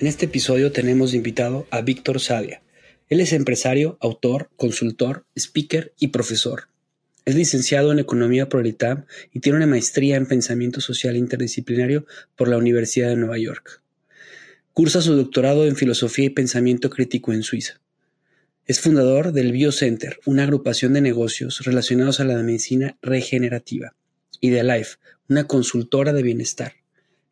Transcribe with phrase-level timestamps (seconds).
[0.00, 2.62] En este episodio tenemos invitado a Víctor Sadia.
[3.10, 6.68] Él es empresario, autor, consultor, speaker y profesor.
[7.26, 12.48] Es licenciado en Economía por ITAM y tiene una maestría en Pensamiento Social Interdisciplinario por
[12.48, 13.82] la Universidad de Nueva York.
[14.72, 17.82] Cursa su doctorado en Filosofía y Pensamiento Crítico en Suiza.
[18.64, 23.94] Es fundador del BioCenter, una agrupación de negocios relacionados a la medicina regenerativa,
[24.40, 24.96] y de Life,
[25.28, 26.79] una consultora de bienestar.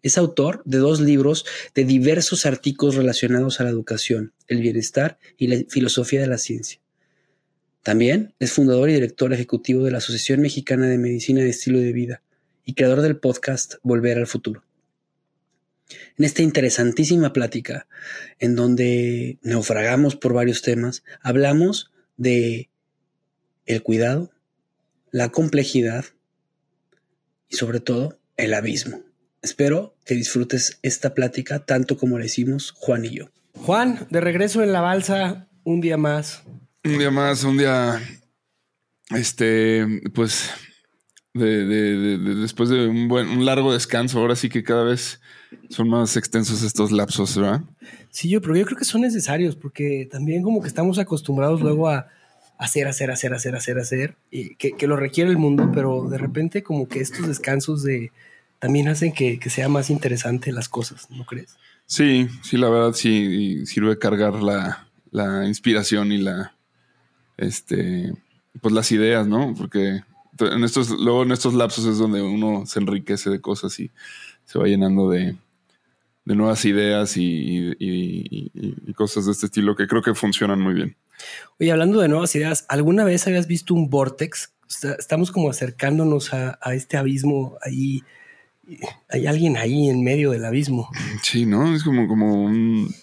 [0.03, 5.49] Es autor de dos libros de diversos artículos relacionados a la educación, el bienestar y
[5.49, 6.81] la filosofía de la ciencia.
[7.83, 11.93] También es fundador y director ejecutivo de la Asociación Mexicana de Medicina de Estilo de
[11.93, 12.23] Vida
[12.65, 14.63] y creador del podcast Volver al Futuro.
[16.19, 17.87] En esta interesantísima plática,
[18.39, 22.69] en donde naufragamos por varios temas, hablamos de
[23.65, 24.31] el cuidado,
[25.11, 26.05] la complejidad
[27.49, 29.08] y sobre todo el abismo.
[29.49, 33.31] Espero que disfrutes esta plática tanto como la hicimos Juan y yo.
[33.55, 36.43] Juan, de regreso en la balsa, un día más.
[36.85, 37.99] Un día más, un día,
[39.09, 40.51] este, pues,
[41.33, 41.65] de,
[42.19, 45.19] después de un, buen, un largo descanso, ahora sí que cada vez
[45.71, 47.63] son más extensos estos lapsos, ¿verdad?
[48.11, 51.89] Sí, yo, pero yo creo que son necesarios porque también como que estamos acostumbrados luego
[51.89, 52.09] a
[52.59, 56.19] hacer, hacer, hacer, hacer, hacer, hacer, y que, que lo requiere el mundo, pero de
[56.19, 58.13] repente como que estos descansos de
[58.59, 61.57] también hacen que, sea más interesante las cosas, ¿no crees?
[61.87, 66.55] Sí, sí, la verdad sí sirve cargar la, la inspiración y la,
[67.37, 68.13] este,
[68.61, 69.55] pues las ideas, ¿no?
[69.57, 70.03] Porque
[70.41, 73.91] en estos, luego en estos lapsos es donde uno se enriquece de cosas y
[74.45, 75.37] se va llenando de,
[76.25, 80.97] de nuevas ideas y, y, cosas de este estilo que creo que funcionan muy bien.
[81.61, 84.53] Oye, hablando de nuevas ideas, ¿alguna vez habías visto un vortex?
[84.99, 88.03] Estamos como acercándonos a, a este abismo ahí
[89.09, 90.91] hay alguien ahí en medio del abismo.
[91.23, 91.75] Sí, ¿no?
[91.75, 92.95] Es como, como un,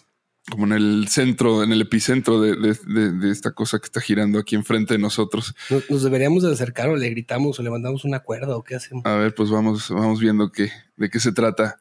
[0.49, 4.93] como en el centro, en el epicentro de, esta cosa que está girando aquí enfrente
[4.93, 5.55] de nosotros.
[5.89, 9.05] Nos, deberíamos de acercar o le gritamos o le mandamos una cuerda o qué hacemos.
[9.05, 11.79] A ver, pues vamos, vamos viendo qué, de qué se trata.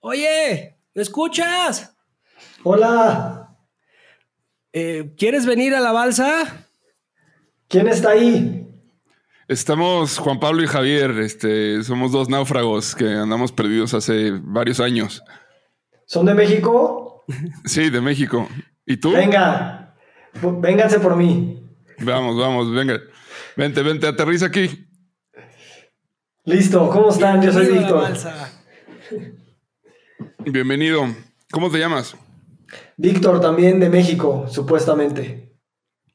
[0.00, 1.94] Oye, ¿me escuchas?
[2.62, 3.56] Hola.
[4.72, 6.66] Eh, ¿Quieres venir a la balsa?
[7.68, 8.65] ¿Quién está ahí?
[9.48, 15.22] Estamos Juan Pablo y Javier, este, somos dos náufragos que andamos perdidos hace varios años.
[16.04, 17.24] ¿Son de México?
[17.64, 18.48] Sí, de México.
[18.84, 19.12] ¿Y tú?
[19.12, 19.94] Venga,
[20.42, 21.62] vénganse por mí.
[22.00, 23.00] Vamos, vamos, venga.
[23.56, 24.88] Vente, vente, aterriza aquí.
[26.44, 27.40] Listo, ¿cómo están?
[27.40, 28.14] Yo soy Víctor.
[30.44, 31.06] Bienvenido.
[31.52, 32.16] ¿Cómo te llamas?
[32.96, 35.56] Víctor, también de México, supuestamente.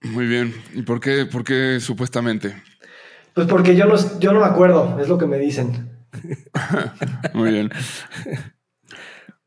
[0.01, 0.54] Muy bien.
[0.74, 2.70] ¿Y por qué, por qué supuestamente?
[3.33, 5.89] Pues porque yo no, yo no me acuerdo, es lo que me dicen.
[7.33, 7.69] Muy bien.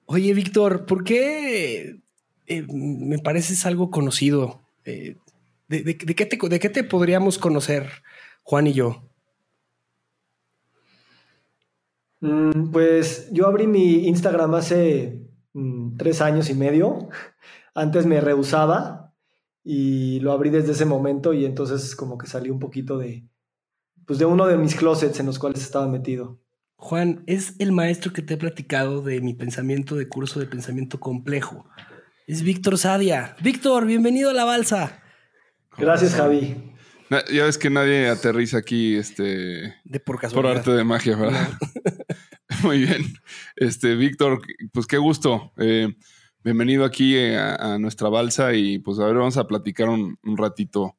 [0.06, 2.00] Oye, Víctor, ¿por qué
[2.46, 4.62] eh, me pareces algo conocido?
[4.84, 5.16] Eh,
[5.69, 7.90] de, qué te, ¿De qué te podríamos conocer,
[8.42, 9.02] Juan y yo?
[12.20, 15.20] Mm, pues yo abrí mi Instagram hace
[15.52, 17.08] mm, tres años y medio.
[17.75, 19.12] Antes me rehusaba
[19.62, 23.26] y lo abrí desde ese momento y entonces como que salí un poquito de,
[24.06, 26.38] pues de uno de mis closets en los cuales estaba metido.
[26.76, 31.00] Juan, es el maestro que te he platicado de mi pensamiento de curso de pensamiento
[31.00, 31.66] complejo.
[32.26, 33.36] Es Víctor Sadia.
[33.42, 35.02] Víctor, bienvenido a la balsa.
[35.76, 36.74] Gracias, Javi.
[37.32, 41.48] Ya ves que nadie aterriza aquí este, de por, por arte de magia, ¿verdad?
[42.62, 43.02] Muy bien.
[43.56, 44.40] Este, Víctor,
[44.72, 45.52] pues qué gusto.
[45.58, 45.94] Eh,
[46.42, 50.96] bienvenido aquí eh, a, nuestra balsa y pues a ver, vamos a platicar un, ratito.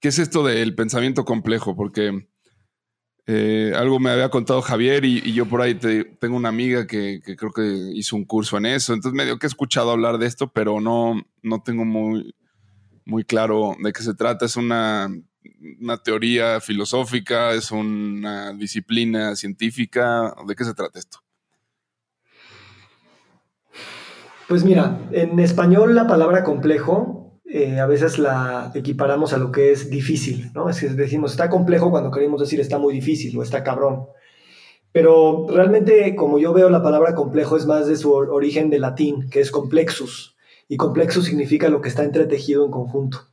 [0.00, 1.76] ¿Qué es esto del pensamiento complejo?
[1.76, 2.28] Porque
[3.26, 7.52] eh, algo me había contado Javier y, yo por ahí tengo una amiga que, creo
[7.52, 8.94] que hizo un curso en eso.
[8.94, 12.34] Entonces medio que he escuchado hablar de esto, pero no, no tengo muy,
[13.04, 14.46] muy claro de qué se trata.
[14.46, 15.10] Es una
[15.80, 17.52] una teoría filosófica?
[17.52, 20.34] ¿Es una disciplina científica?
[20.46, 21.18] ¿De qué se trata esto?
[24.48, 29.70] Pues mira, en español la palabra complejo eh, a veces la equiparamos a lo que
[29.70, 30.68] es difícil, ¿no?
[30.68, 34.06] Es que decimos está complejo cuando queremos decir está muy difícil o está cabrón.
[34.92, 39.28] Pero realmente, como yo veo la palabra complejo, es más de su origen de latín,
[39.30, 40.36] que es complexus.
[40.68, 43.26] Y complexus significa lo que está entretejido en conjunto.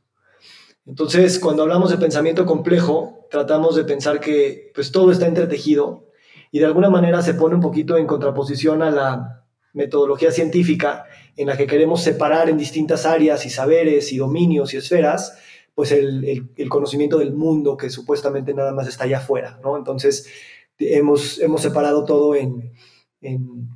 [0.86, 6.04] Entonces, cuando hablamos de pensamiento complejo, tratamos de pensar que pues, todo está entretejido
[6.50, 9.43] y de alguna manera se pone un poquito en contraposición a la
[9.74, 11.04] metodología científica
[11.36, 15.36] en la que queremos separar en distintas áreas y saberes y dominios y esferas,
[15.74, 19.76] pues el, conocimiento del mundo que supuestamente nada más está allá afuera, ¿no?
[19.76, 20.28] Entonces,
[20.78, 22.72] hemos, hemos separado todo en,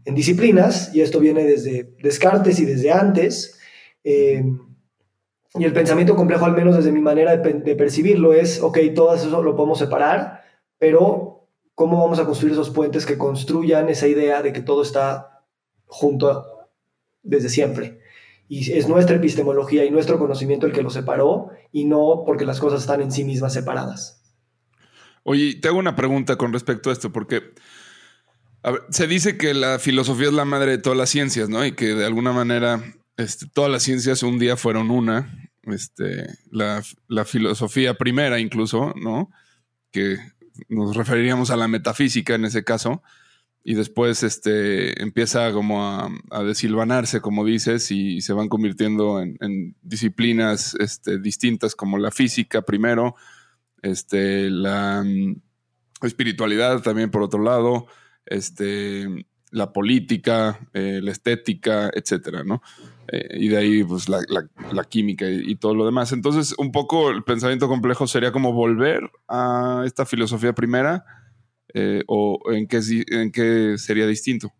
[0.05, 3.59] disciplinas y esto viene desde Descartes y desde antes.
[4.05, 4.45] Eh,
[5.55, 9.43] y el pensamiento complejo, al menos desde mi manera de, percibirlo, es, ok, todo eso
[9.43, 10.45] lo podemos separar,
[10.79, 15.38] pero ¿cómo vamos a construir esos puentes que construyan esa idea de que todo está
[15.89, 16.45] junto
[17.23, 18.01] desde siempre?
[18.49, 22.61] Y es nuestra epistemología y nuestro conocimiento el que lo separó y no porque las
[22.61, 24.23] cosas están en sí mismas separadas.
[25.25, 27.43] Oye, te hago una pregunta con respecto a esto, porque
[28.91, 31.65] se dice que la filosofía es la madre de todas las ciencias, ¿no?
[31.67, 32.83] Y que de alguna manera
[33.19, 36.83] este, todas las ciencias un día fueron una este, la,
[37.25, 39.31] filosofía primera incluso, ¿no?
[39.91, 40.17] Que
[40.69, 43.03] nos referiríamos a la metafísica en ese caso,
[43.69, 50.75] y después este, empieza como a, desilvanarse, como dices, y se van convirtiendo en, disciplinas
[50.81, 53.15] este, distintas como la física primero,
[53.83, 55.43] este, la mm,
[56.01, 57.89] espiritualidad también por otro lado,
[58.25, 59.07] este,
[59.51, 62.63] la política, eh, la estética, etcétera, ¿no?
[63.09, 66.13] Eh, y de ahí, pues, la, química y, todo lo demás.
[66.13, 71.05] Entonces, un poco el pensamiento complejo sería como volver a esta filosofía primera,
[71.75, 74.53] eh, o en qué, en qué sería distinto.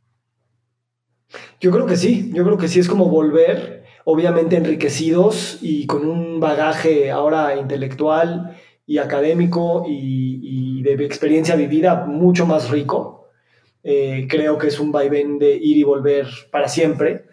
[1.61, 6.07] Yo creo que sí, yo creo que sí es como volver, obviamente enriquecidos y con
[6.07, 8.57] un bagaje ahora intelectual
[8.87, 13.19] y académico y, y de experiencia vivida mucho más rico.
[13.83, 17.27] Eh, creo que es un vaivén de ir y volver para siempre,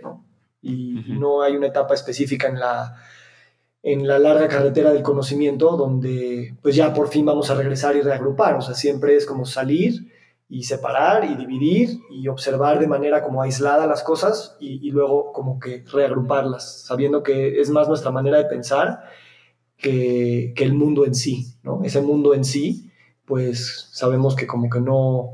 [0.62, 2.96] Y, no hay una etapa específica en la,
[3.86, 8.02] en la larga carretera del conocimiento donde pues ya por fin vamos a regresar y
[8.02, 10.12] reagrupar, o sea, siempre es como salir
[10.50, 15.60] y separar y dividir y observar de manera como aislada las cosas y, luego como
[15.60, 19.04] que reagruparlas, sabiendo que es más nuestra manera de pensar
[19.78, 21.84] que, que, el mundo en sí, ¿no?
[21.84, 22.90] Ese mundo en sí,
[23.24, 25.34] pues sabemos que como que no,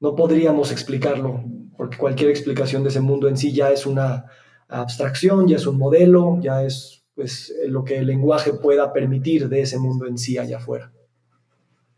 [0.00, 1.44] no podríamos explicarlo,
[1.76, 4.24] porque cualquier explicación de ese mundo en sí ya es una
[4.66, 9.62] abstracción, ya es un modelo, ya es pues, lo que el lenguaje pueda permitir de
[9.62, 10.92] ese mundo en sí allá afuera.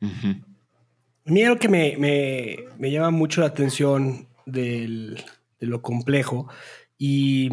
[0.00, 5.16] A mí lo que me, llama mucho la atención de
[5.60, 6.48] lo complejo
[6.98, 7.50] y,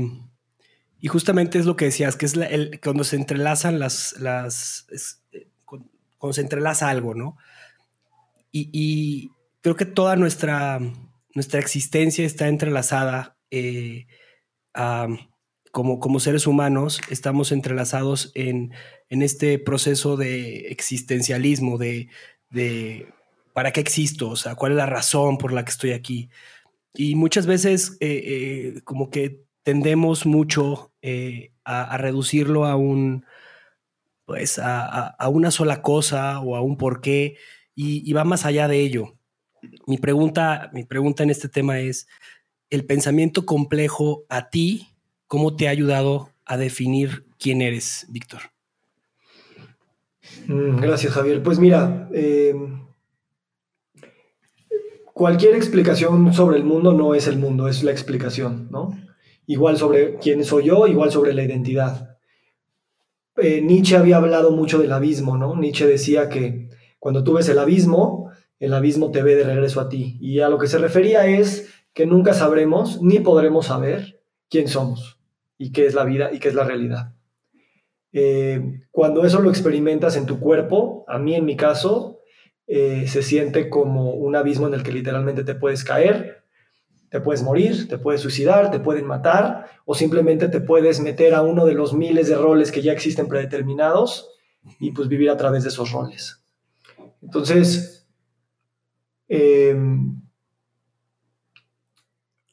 [1.08, 2.36] justamente es lo que decías, que es
[2.82, 4.88] cuando se entrelazan las, las
[5.32, 5.48] eh,
[6.18, 7.38] cuando se entrelaza algo, ¿no?
[8.52, 10.80] y, creo que toda nuestra,
[11.34, 14.06] nuestra existencia está entrelazada eh,
[15.74, 18.72] como, como seres humanos, estamos entrelazados en,
[19.10, 22.08] este proceso de existencialismo, de,
[23.54, 26.30] para qué existo, o sea, cuál es la razón por la que estoy aquí.
[26.94, 28.22] Y muchas veces eh,
[28.78, 30.94] eh, como que tendemos mucho
[31.66, 33.26] a, reducirlo a un,
[34.26, 37.36] pues a, una sola cosa o a un porqué
[37.76, 39.18] y, y va más allá de ello
[39.86, 42.08] mi pregunta, mi pregunta en este tema es,
[42.70, 44.93] ¿el pensamiento complejo a ti,
[45.34, 48.42] cómo te ha ayudado a definir quién eres, Víctor?
[50.46, 51.42] Mm, gracias, Javier.
[51.42, 52.54] Pues mira, eh,
[55.12, 58.96] cualquier explicación sobre el mundo no es el mundo, es la explicación, ¿no?
[59.48, 62.20] Igual sobre quién soy yo, igual sobre la identidad.
[63.38, 65.56] Eh, Nietzsche había hablado mucho del abismo, ¿no?
[65.56, 69.90] Nietzsche decía que Cuando tú ves el abismo, el abismo te ve de regreso a
[69.90, 70.16] ti.
[70.22, 75.23] Y a lo que se refería es que nunca sabremos ni podremos saber quién somos
[75.58, 77.14] y qué es la vida y qué es la realidad.
[78.12, 82.20] Eh, cuando eso lo experimentas en tu cuerpo, a mí en mi caso,
[82.68, 86.44] eh, se siente como un abismo en el que literalmente te puedes caer,
[87.10, 91.44] te puedes morir, te puedes suicidar, te pueden matar o simplemente te puedes meter a
[91.44, 94.32] uno de los miles de roles que ya existen predeterminados
[94.80, 96.44] y pues vivir a través de esos roles.
[97.22, 98.08] Entonces,
[99.28, 100.23] em,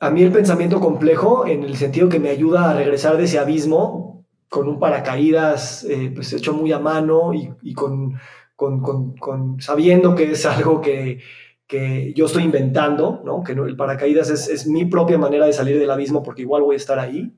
[0.00, 3.38] a mí el pensamiento complejo, en el sentido que me ayuda a regresar de ese
[3.38, 8.18] abismo con un paracaídas eh, pues hecho muy a mano y, con,
[8.56, 11.20] con, sabiendo que es algo que,
[11.66, 13.44] que yo estoy inventando, ¿no?
[13.44, 16.74] que el paracaídas es, es, mi propia manera de salir del abismo porque igual voy
[16.74, 17.32] a estar ahí,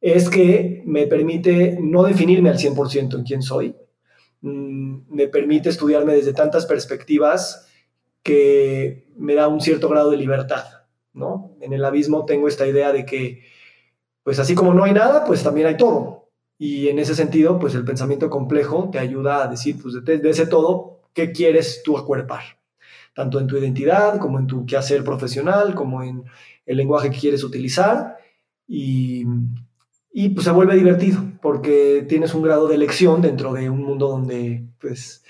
[0.00, 3.76] es que me permite no definirme al 100% en quién soy,
[4.40, 7.68] mm, me permite estudiarme desde tantas perspectivas
[8.22, 10.81] que me da un cierto grado de libertad.
[11.14, 11.56] ¿No?
[11.60, 13.42] En el abismo tengo esta idea de que,
[14.22, 16.28] pues así como no hay nada, pues también hay todo.
[16.58, 20.46] Y en ese sentido, pues el pensamiento complejo te ayuda a decir, pues de, ese
[20.46, 22.42] todo, ¿qué quieres tú acuerpar?
[23.14, 26.24] Tanto en tu identidad, como en tu quehacer profesional, como en
[26.64, 28.16] el lenguaje que quieres utilizar.
[28.68, 29.24] Y,
[30.12, 34.08] y pues se vuelve divertido, porque tienes un grado de elección dentro de un mundo
[34.08, 35.24] donde, pues,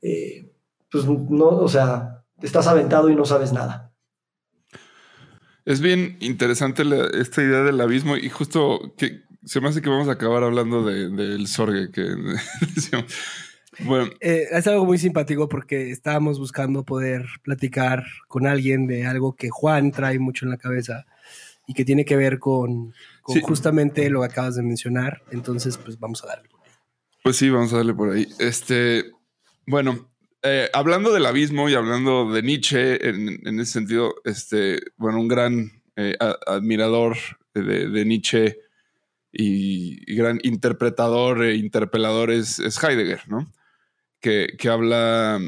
[0.00, 0.50] eh,
[0.90, 3.83] pues no, o sea, estás aventado y no sabes nada.
[5.64, 6.82] Es bien interesante
[7.14, 10.84] esta idea del abismo y justo que se me hace que vamos a acabar hablando
[10.84, 12.02] del de, sorgue que
[13.80, 14.10] bueno.
[14.20, 19.50] Eh, es algo muy simpático porque estábamos buscando poder platicar con alguien de algo que
[19.50, 21.06] Juan trae mucho en la cabeza
[21.66, 22.92] y que tiene que ver con,
[23.22, 25.22] justamente lo que acabas de mencionar.
[25.30, 26.50] Entonces, pues vamos a darle.
[27.22, 28.28] Pues sí, vamos a darle por ahí.
[28.38, 29.04] Este,
[29.66, 30.10] bueno,
[30.46, 35.82] eh, hablando del abismo y hablando de Nietzsche, en, ese sentido, este, bueno, un gran
[35.96, 37.16] eh, admirador
[37.54, 38.58] de, Nietzsche
[39.32, 43.50] y, gran interpretador e interpelador es, Heidegger, ¿no?
[44.20, 45.40] Que, habla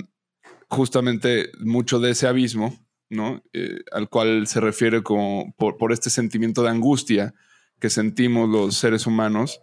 [0.70, 3.42] justamente mucho de ese abismo, ¿no?
[3.52, 7.34] Eh, al cual se refiere como por, por, este sentimiento de angustia
[7.80, 9.60] que sentimos los seres humanos,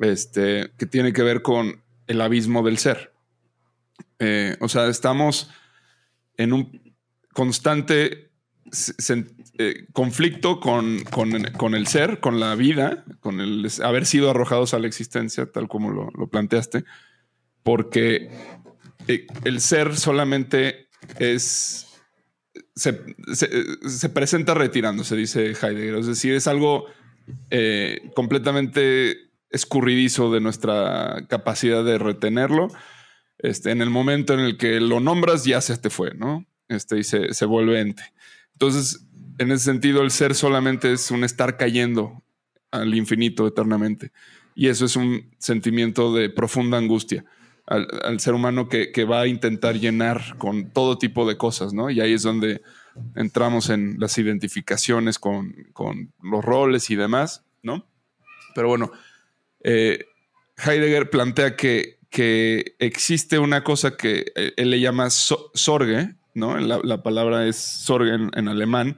[0.00, 3.15] este, que tiene que ver con el abismo del ser.
[4.18, 5.50] Eh, o sea, estamos
[6.36, 6.94] en un
[7.32, 8.30] constante
[9.58, 11.04] eh, conflicto con,
[11.74, 15.90] el ser, con la vida, con el haber sido arrojados a la existencia, tal como
[15.90, 16.84] lo, planteaste,
[17.62, 18.30] porque
[19.08, 21.82] eh, el ser solamente es...
[22.74, 22.92] Se,
[24.10, 25.96] presenta retirándose, dice Heidegger.
[25.96, 26.86] Es decir, es algo
[28.14, 32.68] completamente escurridizo de nuestra capacidad de retenerlo
[33.38, 36.46] este, en el momento en el que lo nombras, ya se te fue, ¿no?
[36.68, 38.02] Este, y se, vuelve ente.
[38.52, 39.06] Entonces,
[39.38, 42.22] en ese sentido, el ser solamente es un estar cayendo
[42.70, 44.12] al infinito eternamente.
[44.54, 47.24] Y eso es un sentimiento de profunda angustia
[47.66, 51.90] al, ser humano que, va a intentar llenar con todo tipo de cosas, ¿no?
[51.90, 52.62] Y ahí es donde
[53.14, 55.54] entramos en las identificaciones con,
[56.22, 57.86] los roles y demás, ¿no?
[58.54, 58.92] Pero bueno,
[59.60, 60.06] eh,
[60.56, 66.58] Heidegger plantea que que existe una cosa que eh, él le llama sorge, ¿no?
[66.58, 68.96] La, palabra es sorge en, alemán,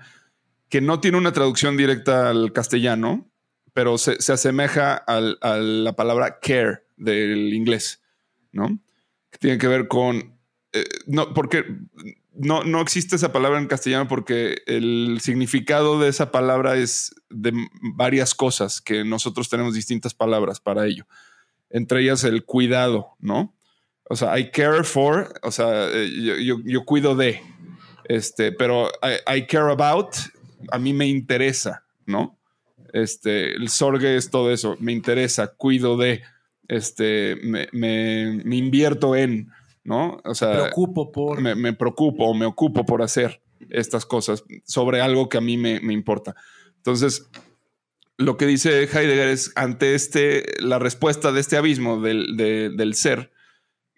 [0.69, 3.31] que no tiene una traducción directa al castellano,
[3.73, 8.03] pero se, asemeja a la palabra care del inglés,
[8.53, 8.81] ¿no?
[9.31, 10.39] Que tiene que ver con...
[10.73, 11.65] Eh, no, porque
[12.35, 17.53] no, no existe esa palabra en castellano porque el significado de esa palabra es de
[17.95, 21.07] varias cosas que nosotros tenemos distintas palabras para ello
[21.71, 23.55] entre ellas el cuidado, ¿no?
[24.11, 26.11] O sea, I care for, o sea, eh,
[26.43, 27.41] yo, cuido de,
[28.05, 30.15] este, pero I, care about,
[30.71, 32.39] a mí me interesa, ¿no?
[32.95, 36.23] Este, el sorge es todo eso, me interesa, cuido de,
[36.69, 39.51] este, me, me, invierto en,
[39.85, 40.21] ¿no?
[40.25, 41.41] O sea, preocupo por.
[41.43, 45.81] Me, me, preocupo, me ocupo por hacer estas cosas sobre algo que a mí me,
[45.81, 46.35] me importa.
[46.77, 47.29] Entonces,
[48.19, 53.33] lo que dice Heidegger es ante este, la respuesta de este abismo del, ser,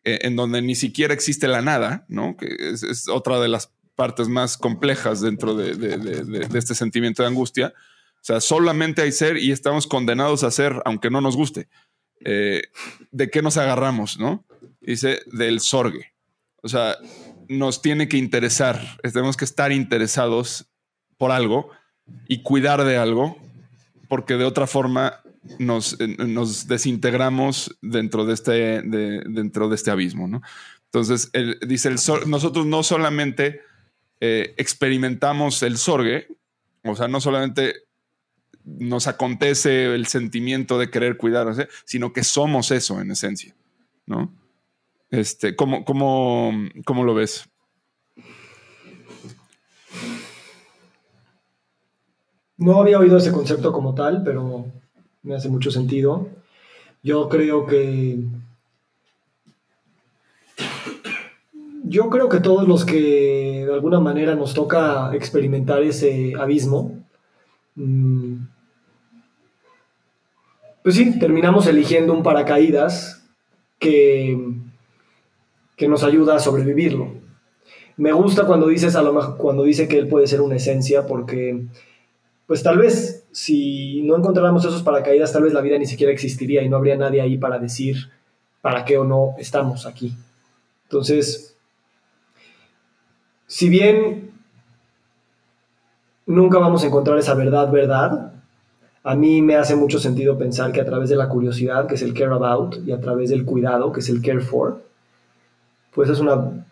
[0.05, 2.37] eh, en donde ni siquiera existe la nada, ¿no?
[2.37, 7.73] Que es, otra de las partes más complejas dentro de, este sentimiento de angustia.
[8.17, 11.69] O sea, solamente hay ser y estamos condenados a ser, aunque no nos guste.
[12.23, 12.65] Eh,
[13.11, 14.45] ¿De qué nos agarramos, no?
[14.83, 16.13] Dice del sorgue.
[16.63, 16.99] O sea,
[17.49, 20.67] nos tiene que interesar, tenemos que estar interesados
[21.17, 21.71] por algo
[22.29, 23.39] y cuidar de algo
[24.11, 25.21] porque de otra forma
[25.61, 30.43] nos, nos desintegramos dentro de este, dentro de este abismo, ¿no?
[30.87, 31.31] Entonces,
[31.67, 33.61] dice, el nosotros no solamente
[34.21, 36.27] eh, experimentamos el sorgue,
[36.83, 37.85] o sea, no solamente
[38.65, 43.55] nos acontece el sentimiento de querer cuidarnos, sino que somos eso en esencia,
[44.07, 44.35] ¿no?
[45.11, 46.53] Este, ¿cómo, cómo,
[46.85, 47.49] cómo lo ves?
[52.61, 54.67] No había oído ese concepto como tal, pero
[55.23, 56.29] me hace mucho sentido.
[57.03, 58.23] Yo creo que...
[61.85, 67.03] Yo creo que todos los que de alguna manera nos toca experimentar ese abismo,
[67.77, 68.35] mm,
[70.83, 73.27] pues sí, terminamos eligiendo un paracaídas
[73.79, 74.39] que,
[75.77, 77.15] que nos ayuda a sobrevivirlo.
[77.97, 81.67] Me gusta cuando dices a lo cuando dice que él puede ser una esencia, porque
[82.51, 86.65] pues tal vez si no encontráramos esos paracaídas, tal vez la vida ni siquiera existiría
[86.65, 88.11] y no habría nadie ahí para decir
[88.61, 90.17] para qué o no estamos aquí.
[90.83, 91.57] Entonces,
[93.47, 94.33] si bien
[96.27, 98.33] nunca vamos a encontrar esa verdad, verdad,
[99.05, 102.03] a mí me hace mucho sentido pensar que a través de la curiosidad, que es
[102.03, 104.83] el care about, y a través del cuidado, que es el care for,
[105.95, 106.67] pues es una,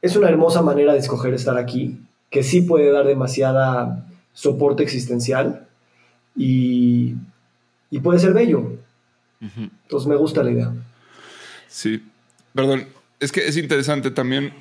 [0.00, 5.66] es una hermosa manera de escoger estar aquí, que sí puede dar demasiada soporte existencial
[6.36, 7.14] y,
[8.02, 8.76] puede ser bello.
[9.40, 10.72] Entonces me gusta la idea.
[11.68, 12.02] Sí,
[12.52, 12.86] perdón,
[13.20, 14.52] es que es interesante también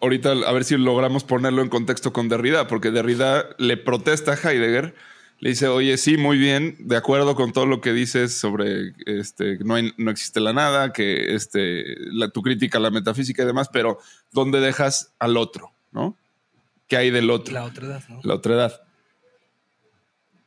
[0.00, 4.36] ahorita a ver si logramos ponerlo en contexto con Derrida, porque Derrida le protesta a
[4.36, 4.94] Heidegger,
[5.38, 9.58] le dice, oye, sí, muy bien, de acuerdo con todo lo que dices sobre este,
[9.64, 13.68] no, no existe la nada, que este, la, tu crítica a la metafísica y demás,
[13.72, 13.98] pero
[14.32, 15.72] ¿dónde dejas al otro?
[15.92, 16.16] ¿No?
[16.90, 17.54] ¿Qué hay del otro.
[17.54, 18.20] La otra edad, ¿no?
[18.24, 18.82] La otra edad.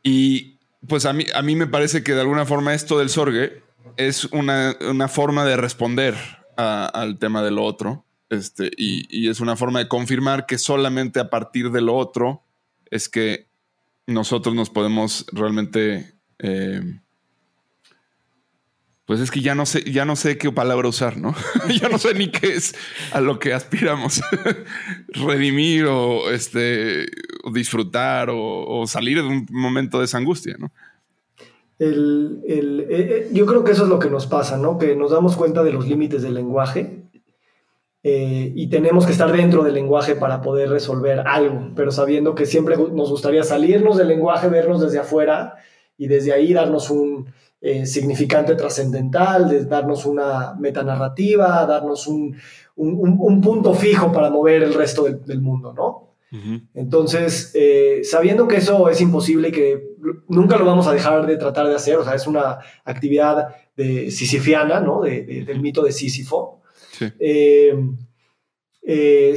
[0.03, 3.63] Y pues a mí, a mí me parece que de alguna forma esto del sorgue
[3.95, 4.75] es una,
[5.07, 6.15] forma de responder
[6.57, 8.05] al tema de lo otro.
[8.29, 12.43] Este, y, es una forma de confirmar que solamente a partir de lo otro
[12.91, 13.47] es que
[14.05, 16.81] nosotros nos podemos realmente eh,
[19.05, 21.35] pues es que ya no sé, ya no sé qué palabra usar, ¿no?
[21.81, 22.73] ya no sé ni qué es
[23.11, 24.21] a lo que aspiramos.
[25.09, 27.07] Redimir o este
[27.51, 30.71] disfrutar o, salir de un momento de esa angustia, ¿no?
[31.79, 34.77] El, eh, eh, yo creo que eso es lo que nos pasa, ¿no?
[34.77, 37.03] Que nos damos cuenta de los límites del lenguaje
[38.03, 42.45] eh, y tenemos que estar dentro del lenguaje para poder resolver algo, pero sabiendo que
[42.45, 45.55] siempre nos gustaría salirnos del lenguaje, vernos desde afuera
[45.97, 47.27] y desde ahí darnos un,
[47.65, 52.35] eh, significante trascendental, de darnos una metanarrativa, darnos un,
[52.75, 56.09] un, punto fijo para mover el resto del, mundo, ¿no?
[56.73, 59.95] Entonces, eh, sabiendo que eso es imposible y que
[60.27, 64.11] nunca lo vamos a dejar de tratar de hacer, o sea, es una actividad de
[64.11, 64.99] sisifiana, ¿no?
[65.01, 66.63] del mito de Sísifo.
[66.91, 67.05] Sí.
[67.17, 67.77] Eh,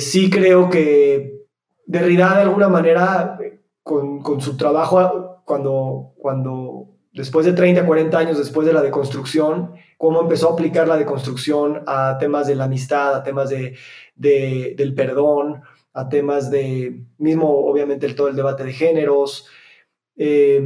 [0.00, 1.46] sí creo que
[1.86, 3.38] Derrida de alguna manera,
[3.84, 9.74] con, con su trabajo, cuando, cuando después de 30, 40 años después de la deconstrucción,
[9.96, 13.76] cómo empezó a aplicar la deconstrucción a temas de la amistad, a temas de,
[14.14, 15.62] del perdón,
[15.94, 19.46] a temas de, mismo obviamente todo el debate de géneros.
[20.16, 20.62] Eh,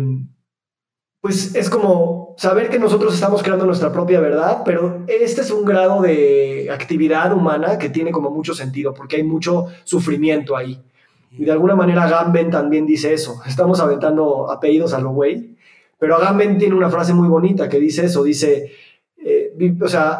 [1.20, 5.64] pues es como saber que nosotros estamos creando nuestra propia verdad, pero este es un
[5.64, 10.82] grado de actividad humana que tiene como mucho sentido, porque hay mucho sufrimiento ahí.
[11.30, 15.59] Y de alguna manera Gamben también dice eso, estamos aventando apellidos a lo güey,
[16.00, 18.72] pero Agamben tiene una frase muy bonita que dice eso, dice,
[19.18, 20.18] eh, o sea,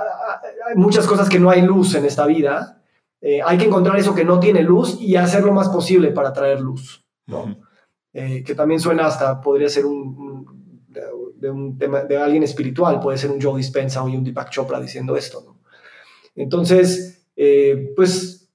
[0.69, 2.83] hay muchas cosas que no hay luz en esta vida,
[3.19, 6.35] eh, hay que encontrar eso que no tiene luz y hacer lo más posible para
[6.35, 7.03] traer luz,
[8.13, 10.87] eh, que también suena hasta, podría ser un,
[11.37, 14.79] de, un tema, de alguien espiritual, puede ser un Joe Dispenza o un Deepak Chopra
[14.79, 15.57] diciendo esto,
[16.37, 17.27] Entonces,
[17.97, 18.51] pues,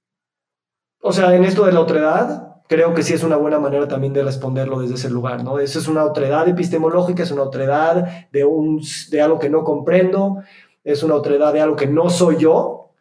[1.01, 4.13] o sea, en esto de la otredad, creo que sí es una buena manera también
[4.13, 5.59] de responderlo desde ese lugar, ¿no?
[5.59, 10.41] Eso es una otredad epistemológica, es una otredad de, un, de algo que no comprendo,
[10.83, 12.91] es una otredad de algo que no soy yo,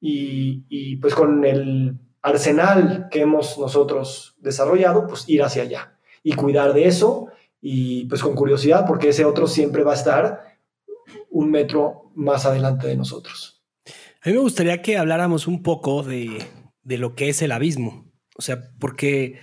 [0.00, 6.32] y, y pues con el arsenal que hemos nosotros desarrollado, pues ir hacia allá y
[6.32, 7.28] cuidar de eso,
[7.60, 10.58] y pues con curiosidad, porque ese otro siempre va a estar
[11.30, 13.62] un metro más adelante de nosotros.
[14.22, 16.44] A mí me gustaría que habláramos un poco de,
[16.82, 18.09] de lo que es el abismo.
[18.40, 19.38] O sea, porque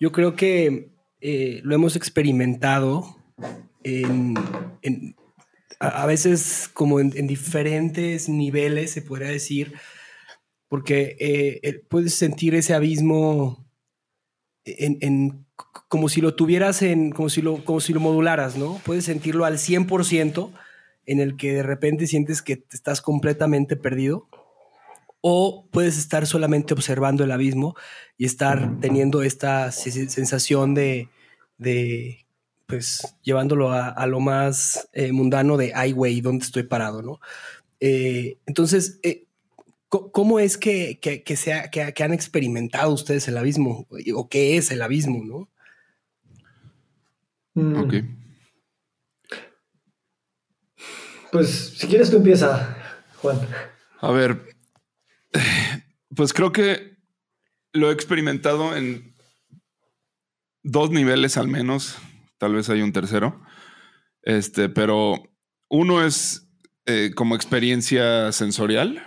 [0.00, 3.16] yo creo que eh, lo hemos experimentado
[3.84, 4.34] en,
[5.78, 9.74] a, veces como en, diferentes niveles, se podría decir,
[10.66, 13.70] porque eh, puedes sentir ese abismo
[15.86, 18.80] como si lo tuvieras en, como si lo, como si lo modularas, ¿no?
[18.84, 20.50] Puedes sentirlo al 100%
[21.06, 24.26] en el que de repente sientes que estás completamente perdido
[25.20, 27.76] o puedes estar solamente observando el abismo
[28.16, 31.08] y estar teniendo esta sensación de,
[31.58, 32.26] de
[32.66, 37.02] pues llevándolo a, lo más eh, mundano de, ay, güey, ¿dónde estoy parado?
[37.02, 37.20] ¿no?
[37.80, 39.26] Eh, entonces, eh,
[39.88, 43.86] ¿cómo es que, que, sea, que, han experimentado ustedes el abismo?
[44.14, 45.24] ¿O qué es el abismo?
[45.24, 45.50] ¿no?
[47.54, 47.76] Mm.
[47.82, 47.94] Ok.
[51.32, 52.76] Pues si quieres tú empieza,
[53.16, 53.38] Juan.
[54.00, 54.56] A ver,
[56.16, 56.96] pues creo que
[57.72, 59.14] lo he experimentado en
[60.62, 61.96] dos niveles al menos.
[62.38, 63.40] Tal vez hay un tercero.
[64.22, 65.22] Este, pero
[65.68, 66.48] uno es
[66.86, 69.02] eh, como experiencia sensorial.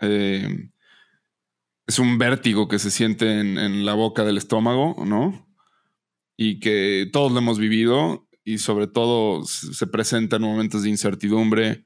[0.00, 0.70] Eh,
[1.86, 5.48] es un vértigo que se siente en, en, la boca del estómago, ¿no?
[6.36, 11.84] Y que todos lo hemos vivido y sobre todo se presenta en momentos de incertidumbre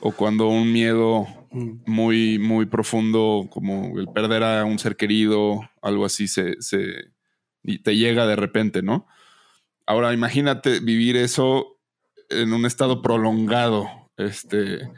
[0.00, 1.70] o cuando un miedo mm.
[1.86, 7.12] muy, muy profundo, como el perder a un ser querido, algo así, se, se
[7.82, 9.06] te llega de repente, ¿no?
[9.86, 11.78] Ahora imagínate vivir eso
[12.28, 13.88] en un estado prolongado.
[14.16, 14.90] Este,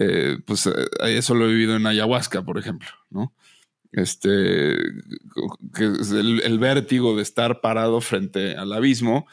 [0.00, 3.34] eh, pues eh, eso lo he vivido en ayahuasca, por ejemplo, ¿no?
[3.92, 4.76] Este,
[5.74, 9.26] que es el vértigo de estar parado frente al abismo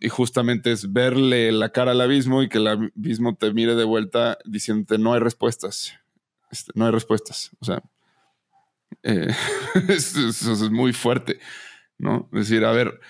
[0.00, 3.84] y, justamente es verle la cara al abismo y que el abismo te mire de
[3.84, 5.94] vuelta diciéndote no hay respuestas.
[6.50, 7.50] Este, no hay respuestas.
[7.60, 7.82] O sea,
[9.02, 9.28] eh,
[9.88, 11.38] eso, es muy fuerte,
[11.98, 12.28] ¿no?
[12.32, 13.00] Decir, a ver,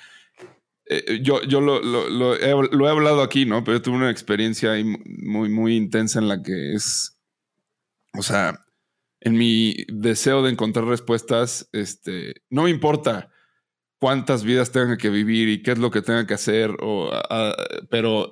[0.87, 3.65] eh, yo, yo lo, lo, he, lo, he, hablado aquí, ¿no?
[3.65, 7.19] Pero tuve una experiencia muy, muy intensa en la que es,
[8.17, 8.65] o sea,
[9.21, 13.31] en mi deseo de encontrar respuestas, este, no me importa
[14.05, 17.11] cuántas vidas tenga que vivir y qué es lo que tenga que hacer, o
[17.89, 18.31] pero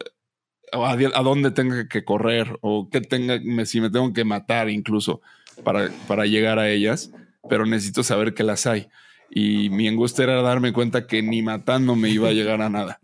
[0.71, 5.23] a, dónde tenga que correr o qué tenga, si me tengo que matar incluso
[5.65, 7.11] para, para llegar a ellas,
[7.49, 8.89] pero necesito saber que las hay.
[9.31, 13.01] Y mi angustia era darme cuenta que ni matándome iba a llegar a nada.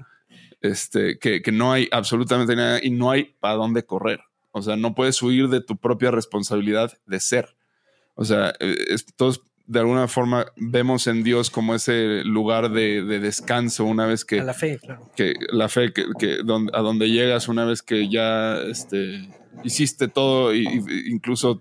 [0.61, 4.21] Este, que, que no hay absolutamente nada y no hay para dónde correr.
[4.51, 7.57] O sea, no puedes huir de tu propia responsabilidad de ser.
[8.15, 13.03] O sea, eh, es, todos de alguna forma vemos en Dios como ese lugar de,
[13.03, 14.41] descanso una vez que...
[14.41, 15.11] A la fe, claro.
[15.15, 16.39] Que la fe que,
[16.73, 19.29] a donde llegas una vez que ya este,
[19.63, 20.63] hiciste todo, e,
[21.07, 21.61] incluso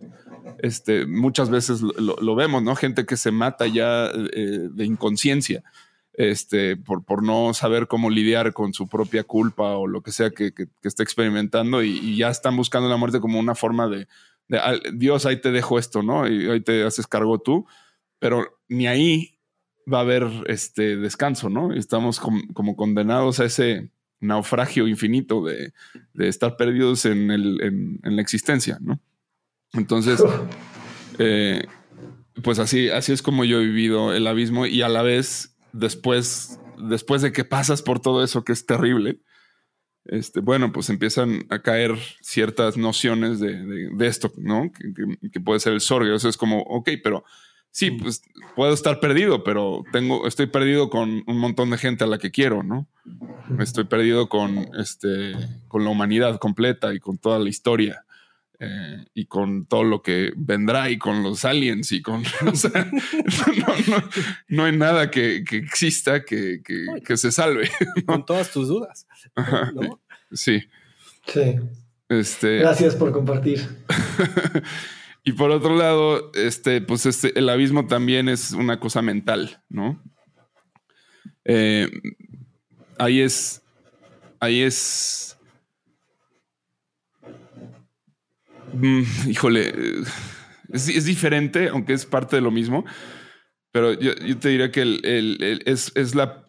[0.59, 2.77] este, muchas veces lo, vemos, ¿no?
[2.77, 5.63] Gente que se mata ya eh, de inconsciencia.
[6.13, 10.31] Este, por, por no saber cómo lidiar con su propia culpa o lo que sea
[10.31, 14.07] que, que, esté experimentando y, y, ya están buscando la muerte como una forma de,
[14.47, 14.59] de,
[14.95, 16.27] Dios, ahí te dejo esto, ¿no?
[16.27, 17.67] Y ahí te haces cargo tú
[18.19, 19.39] pero ni ahí
[19.91, 21.73] va a haber este descanso, ¿no?
[21.73, 25.73] Estamos como condenados a ese naufragio infinito de,
[26.17, 28.99] estar perdidos en, la existencia, ¿no?
[29.73, 30.23] Entonces,
[31.19, 31.65] eh,
[32.43, 36.59] pues así, así es como yo he vivido el abismo y a la vez, después,
[36.77, 39.19] después de que pasas por todo eso que es terrible,
[40.05, 44.71] este, bueno, pues empiezan a caer ciertas nociones de, esto, ¿no?
[44.71, 46.15] Que, que, puede ser el sorgo.
[46.15, 47.25] Eso es como, ok, pero
[47.77, 48.23] sí, pues
[48.55, 52.31] puedo estar perdido, pero tengo, estoy perdido con un montón de gente a la que
[52.31, 52.87] quiero, ¿no?
[53.59, 55.33] Estoy perdido con, este,
[55.67, 58.03] con la humanidad completa y con toda la historia.
[58.59, 62.23] Eh, y con todo lo que vendrá y con los aliens y con...
[62.51, 62.89] O sea,
[64.47, 66.63] no, hay nada que, exista que,
[67.15, 67.69] se salve.
[68.07, 69.05] Con todas tus dudas.
[70.31, 70.63] Sí.
[71.27, 71.59] Sí.
[72.09, 73.61] Este, Gracias por compartir.
[75.27, 80.01] Y por otro lado, este, pues este, el abismo también es una cosa mental, ¿no?
[81.43, 81.91] Eh,
[82.97, 83.61] ahí es.
[84.39, 85.37] Ahí es.
[88.71, 89.73] Mm, híjole.
[90.71, 92.85] Es, diferente, aunque es parte de lo mismo.
[93.73, 96.47] Pero yo, te diría que el, es, la.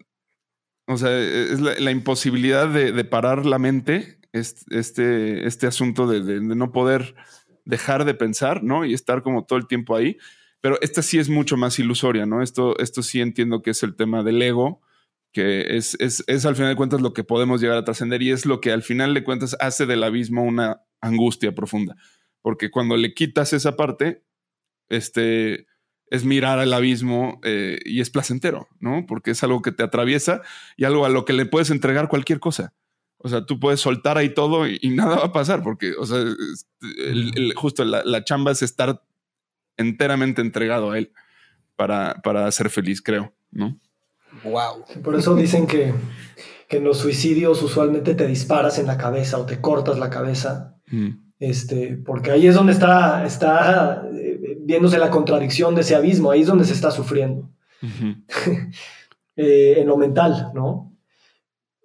[0.87, 4.21] O sea, es la, imposibilidad de, parar la mente.
[4.33, 7.17] Este, este asunto de no poder
[7.69, 8.85] dejar de pensar, ¿no?
[8.87, 10.17] Y estar como todo el tiempo ahí.
[10.61, 12.43] Pero esta sí es mucho más ilusoria, ¿no?
[12.43, 14.81] Esto, esto sí entiendo que es el tema del ego,
[15.33, 18.47] que es, es, al final de cuentas lo que podemos llegar a trascender y es
[18.47, 21.95] lo que al final de cuentas hace del abismo una angustia profunda.
[22.41, 24.25] Porque cuando le quitas esa parte,
[24.89, 25.67] este,
[26.11, 29.05] es mirar al abismo eh, y es placentero, ¿no?
[29.07, 30.41] Porque es algo que te atraviesa
[30.79, 32.73] y algo a lo que le puedes entregar cualquier cosa.
[33.19, 36.25] O sea, tú puedes soltar ahí todo y, nada va a pasar porque, o sea,
[37.57, 39.03] justo la, chamba es estar
[39.77, 41.13] enteramente entregado a él
[41.77, 43.77] para, para ser feliz, creo, ¿no?
[44.45, 44.85] Wow.
[45.03, 45.93] Por eso dicen que,
[46.71, 50.77] en los suicidios usualmente te disparas en la cabeza o te cortas la cabeza.
[50.89, 51.09] Mm.
[51.39, 54.05] Este, porque ahí es donde está, está
[54.61, 57.51] viéndose la contradicción de ese abismo, ahí es donde se está sufriendo.
[59.41, 60.93] Eh, en lo mental, ¿no?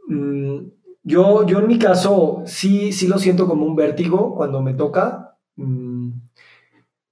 [0.07, 0.69] Mm,
[1.03, 5.37] yo, yo en mi caso sí, sí lo siento como un vértigo cuando me toca,
[5.55, 6.11] mm,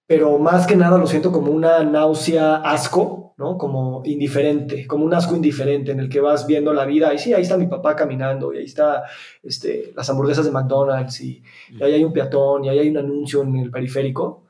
[0.07, 3.57] pero más que nada lo siento como una náusea, asco, ¿no?
[3.57, 7.33] Como indiferente, como un asco indiferente en el que vas viendo la vida y sí,
[7.33, 9.03] ahí está mi papá caminando y ahí está
[9.43, 12.97] este, las hamburguesas de McDonald's y, y ahí hay un peatón y ahí hay un
[12.97, 14.43] anuncio en el periférico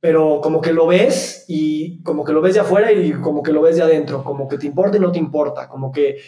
[0.00, 3.52] pero como que lo ves y como que lo ves de afuera y como que
[3.52, 6.18] lo ves de adentro, como que te importa y no te importa, como que,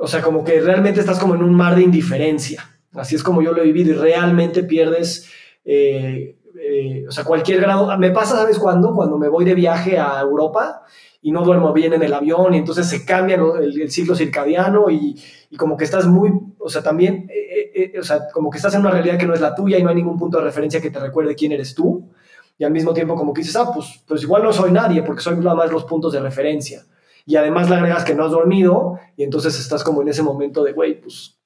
[0.00, 2.64] o sea, como que realmente estás como en un mar de indiferencia.
[2.94, 5.30] Así es como yo lo he vivido y realmente pierdes,
[5.64, 7.96] eh, eh, o sea, cualquier grado.
[7.98, 8.94] Me pasa, ¿sabes cuándo?
[8.94, 10.82] Cuando me voy de viaje a Europa
[11.22, 15.22] y no duermo bien en el avión y entonces se cambia el, ciclo circadiano y,
[15.58, 18.90] como que estás muy, o sea, también, eh, o sea, como que estás en una
[18.90, 20.98] realidad que no es la tuya y no hay ningún punto de referencia que te
[20.98, 22.08] recuerde quién eres tú
[22.56, 25.22] y al mismo tiempo como que dices, ah, pues, pues igual no soy nadie porque
[25.22, 26.84] soy nada más los puntos de referencia.
[27.30, 30.64] Y además le agregas que no has dormido y entonces estás como en ese momento
[30.64, 31.38] de, güey, pues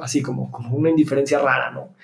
[0.00, 1.94] así como, como una indiferencia rara, ¿no?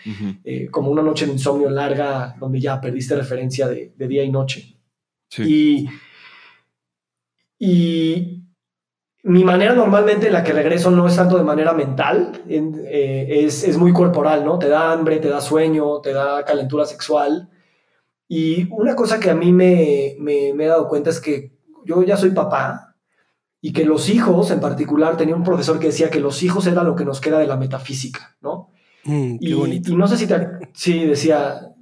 [0.45, 4.79] Eh, como una noche de insomnio larga donde ya perdiste referencia de, día y noche.
[5.39, 5.89] Y,
[7.59, 8.45] y
[9.25, 13.65] mi manera normalmente en la que regreso no es tanto de manera mental, eh, es,
[13.65, 14.61] es, muy corporal, ¿no?
[14.61, 17.51] Te da hambre, te da sueño, te da calentura sexual.
[18.29, 22.17] Y una cosa que a mí me, me, he dado cuenta es que yo ya
[22.17, 22.94] soy papá
[23.65, 26.85] y que los hijos, en particular, tenía un profesor que decía que los hijos era
[26.85, 28.69] lo que nos queda de la metafísica, ¿no?
[29.05, 29.91] Mm, qué y, bonito.
[29.91, 30.37] y, no sé si te,
[30.75, 31.73] sí decía,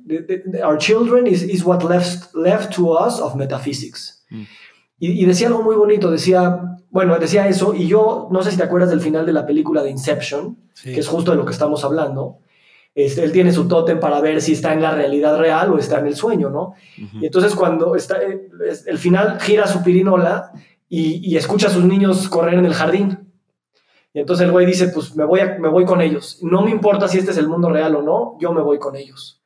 [0.64, 4.24] our children is, is what left, left to us of metaphysics.
[4.30, 4.42] Mm.
[5.00, 8.58] Y, y, decía algo muy bonito, decía, bueno, decía eso, y yo no sé si
[8.58, 11.52] te acuerdas del final de la película de Inception, que es justo de lo que
[11.52, 12.38] estamos hablando,
[12.94, 15.98] este, él tiene su tótem para ver si está en la realidad real o está
[15.98, 16.74] en el sueño, ¿no?
[17.20, 18.48] Y entonces cuando está, eh,
[18.86, 20.52] el final gira su pirinola
[20.94, 23.32] y, escucha a sus niños correr en el jardín.
[24.12, 26.38] Y entonces el güey dice, pues me voy, me voy con ellos.
[26.42, 28.94] No me importa si este es el mundo real o no, yo me voy con
[28.94, 29.42] ellos.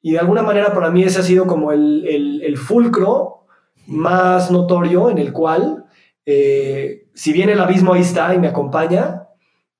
[0.00, 3.46] Y de alguna manera para mí ese ha sido como el, el, fulcro
[3.88, 5.86] más notorio en el cual,
[6.24, 9.26] eh, si bien el abismo ahí está y me acompaña,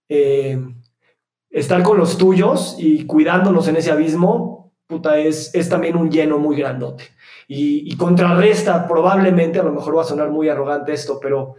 [0.09, 0.59] eh,
[1.51, 6.41] estar con los tuyos y cuidándonos en ese abismo, puta, es, es también un lleno
[6.41, 7.05] muy grandote.
[7.51, 11.55] Y, contrarresta, probablemente, a lo mejor va a sonar muy arrogante esto, pero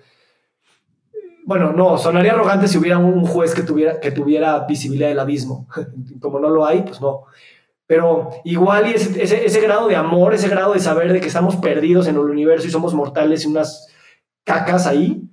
[1.45, 5.67] bueno, no, sonaría arrogante si hubiera un juez que tuviera, que tuviera visibilidad del abismo.
[6.21, 7.23] Como no lo hay, pues no.
[7.87, 11.55] Pero igual y ese, ese, grado de amor, ese grado de saber de que estamos
[11.55, 13.87] perdidos en el universo y somos mortales y unas
[14.43, 15.29] cacas ahí,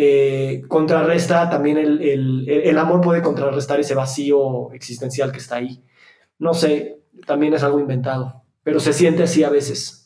[0.00, 5.82] eh, contrarresta también el, amor puede contrarrestar ese vacío existencial que está ahí.
[6.38, 9.98] No sé, también es algo inventado, pero se siente así a veces.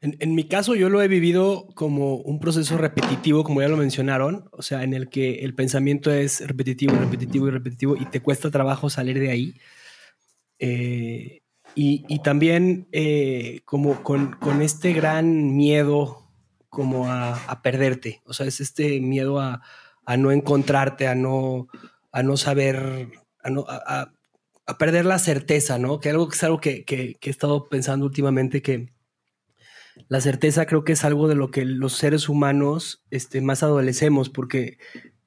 [0.00, 4.48] En, mi caso, yo lo he vivido como un proceso repetitivo, como ya lo mencionaron,
[4.50, 8.50] o sea, en el que el pensamiento es repetitivo, repetitivo y repetitivo y te cuesta
[8.50, 9.54] trabajo salir de ahí.
[10.58, 11.42] Eh,
[11.76, 16.28] y, también eh, como con, con este gran miedo
[16.68, 18.22] como a, perderte.
[18.24, 19.62] O sea, es este miedo a,
[20.18, 21.68] no encontrarte, a no,
[22.10, 23.08] a no saber,
[23.44, 24.12] a, no, a,
[24.78, 26.00] perder la certeza, ¿no?
[26.00, 28.92] Que algo que es algo que, he estado pensando últimamente, que
[30.08, 34.30] la certeza creo que es algo de lo que los seres humanos este, más adolecemos,
[34.30, 34.78] porque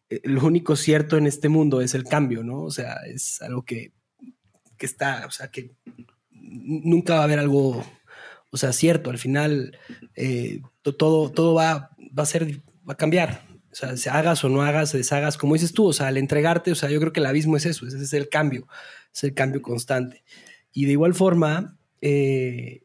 [0.10, 2.64] eh, lo único cierto en este mundo es el cambio, ¿no?
[2.64, 3.94] O sea, es algo que,
[4.78, 5.72] que está, o sea, que
[6.32, 7.84] nunca va a haber algo
[8.56, 9.78] o sea, cierto, al final
[10.16, 13.46] eh, todo, todo va, va a ser, va a cambiar.
[13.70, 16.16] O sea, se hagas o no hagas, se deshagas, como dices tú, o sea, al
[16.16, 18.66] entregarte, o sea, yo creo que el abismo es eso, ese es el cambio,
[19.16, 20.24] es el cambio constante.
[20.74, 22.82] Y de igual forma, eh,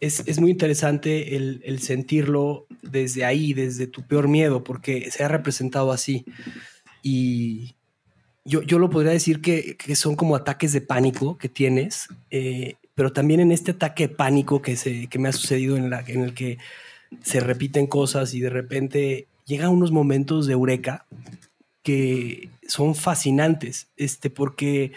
[0.00, 5.24] es, es, muy interesante el, el, sentirlo desde ahí, desde tu peor miedo, porque se
[5.24, 6.24] ha representado así.
[7.02, 7.76] Y
[8.44, 12.76] yo, yo lo podría decir que, que son como ataques de pánico que tienes, eh,
[12.94, 16.00] pero también en este ataque de pánico que, se, que me ha sucedido en, la,
[16.06, 16.58] en el que
[17.22, 21.06] se repiten cosas y de repente llegan unos momentos de eureka
[21.82, 24.92] que son fascinantes, este, porque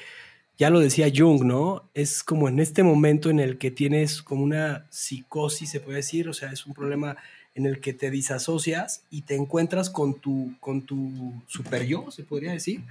[0.60, 1.90] ya lo decía Jung, ¿no?
[1.94, 6.28] Es como en este momento en el que tienes como una psicosis, se puede decir,
[6.28, 7.16] o sea, es un problema
[7.56, 12.24] en el que te disasocias y te encuentras con tu, con tu super yo, se
[12.24, 12.84] podría decir,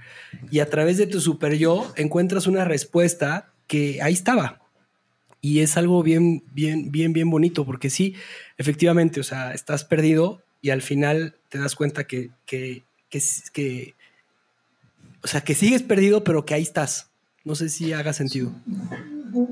[0.49, 4.61] y a través de tu super yo encuentras una respuesta que ahí estaba,
[5.39, 8.15] y es algo bien, bien, bien, bien bonito, porque sí,
[8.57, 13.93] efectivamente, o sea, estás perdido y al final te das cuenta que, que, que,
[15.23, 17.08] o sea, que sigues perdido, pero que ahí estás.
[17.45, 18.51] No sé si haga sentido.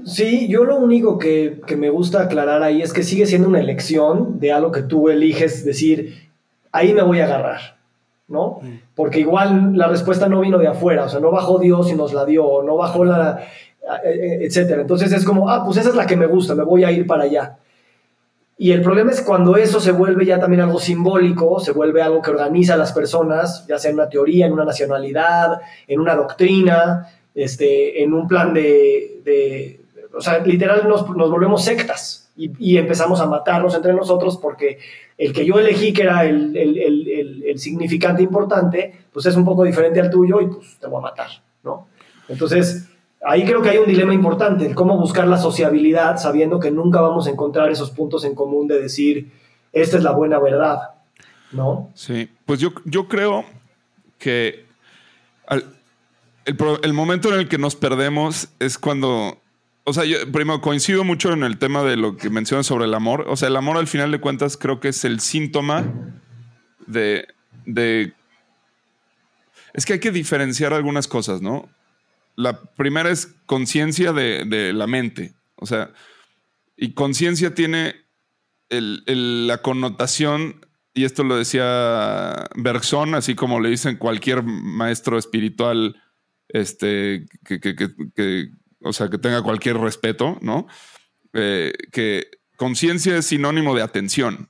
[0.05, 3.59] Sí, yo lo único que, que, me gusta aclarar ahí es que sigue siendo una
[3.59, 6.29] elección de algo que tú eliges decir,
[6.71, 7.77] ahí me voy a agarrar,
[8.27, 8.59] ¿no?
[8.61, 8.79] Mm.
[8.95, 12.13] Porque igual la respuesta no vino de afuera, o sea, no bajó Dios y nos
[12.13, 13.39] la dio, no bajó la,
[14.03, 14.81] e, e, etcétera.
[14.81, 17.05] Entonces es como, ah, pues esa es la que me gusta, me voy a ir
[17.05, 17.57] para allá.
[18.59, 22.23] Y el problema es cuando eso se vuelve ya también algo simbólico, se vuelve algo
[22.23, 26.15] que organiza a las personas, ya sea en una teoría, en una nacionalidad, en una
[26.15, 29.79] doctrina, este, en un plan de,
[30.11, 34.79] o sea, literal nos, volvemos sectas y, empezamos a matarnos entre nosotros porque
[35.19, 39.63] el que yo elegí que era el, el, el, significante importante, pues es un poco
[39.63, 41.27] diferente al tuyo y pues te voy a matar,
[41.63, 41.87] ¿no?
[42.27, 42.89] Entonces,
[43.23, 47.27] ahí creo que hay un dilema importante, cómo buscar la sociabilidad sabiendo que nunca vamos
[47.27, 49.31] a encontrar esos puntos en común de decir,
[49.73, 50.79] esta es la buena verdad,
[51.51, 51.91] ¿no?
[51.93, 53.45] Sí, pues yo, yo creo
[54.17, 54.65] que
[56.47, 59.41] el, momento en el que nos perdemos es cuando,
[59.83, 62.93] o sea, yo primero coincido mucho en el tema de lo que mencionas sobre el
[62.93, 65.85] amor, o sea, el amor al final de cuentas creo que es el síntoma
[66.87, 67.27] de,
[67.65, 68.13] de
[69.73, 71.69] es que hay que diferenciar algunas cosas, ¿no?
[72.37, 75.33] la primera es conciencia de, la mente.
[75.55, 75.91] O sea,
[76.77, 77.95] y conciencia tiene
[78.69, 86.01] la connotación, y esto lo decía Bergson, así como le dicen cualquier maestro espiritual,
[86.49, 88.49] este, que,
[88.81, 90.67] o sea, que tenga cualquier respeto, ¿no?
[91.33, 94.49] Eh, que conciencia es sinónimo de atención.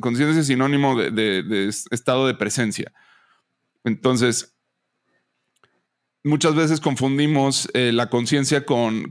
[0.00, 2.92] Conciencia es sinónimo de estado de presencia.
[3.84, 4.52] Entonces,
[6.24, 9.10] muchas veces confundimos eh, la conciencia con,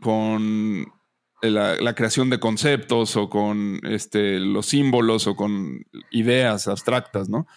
[1.41, 7.47] eh, la, creación de conceptos o con este, los símbolos o con ideas abstractas, ¿no?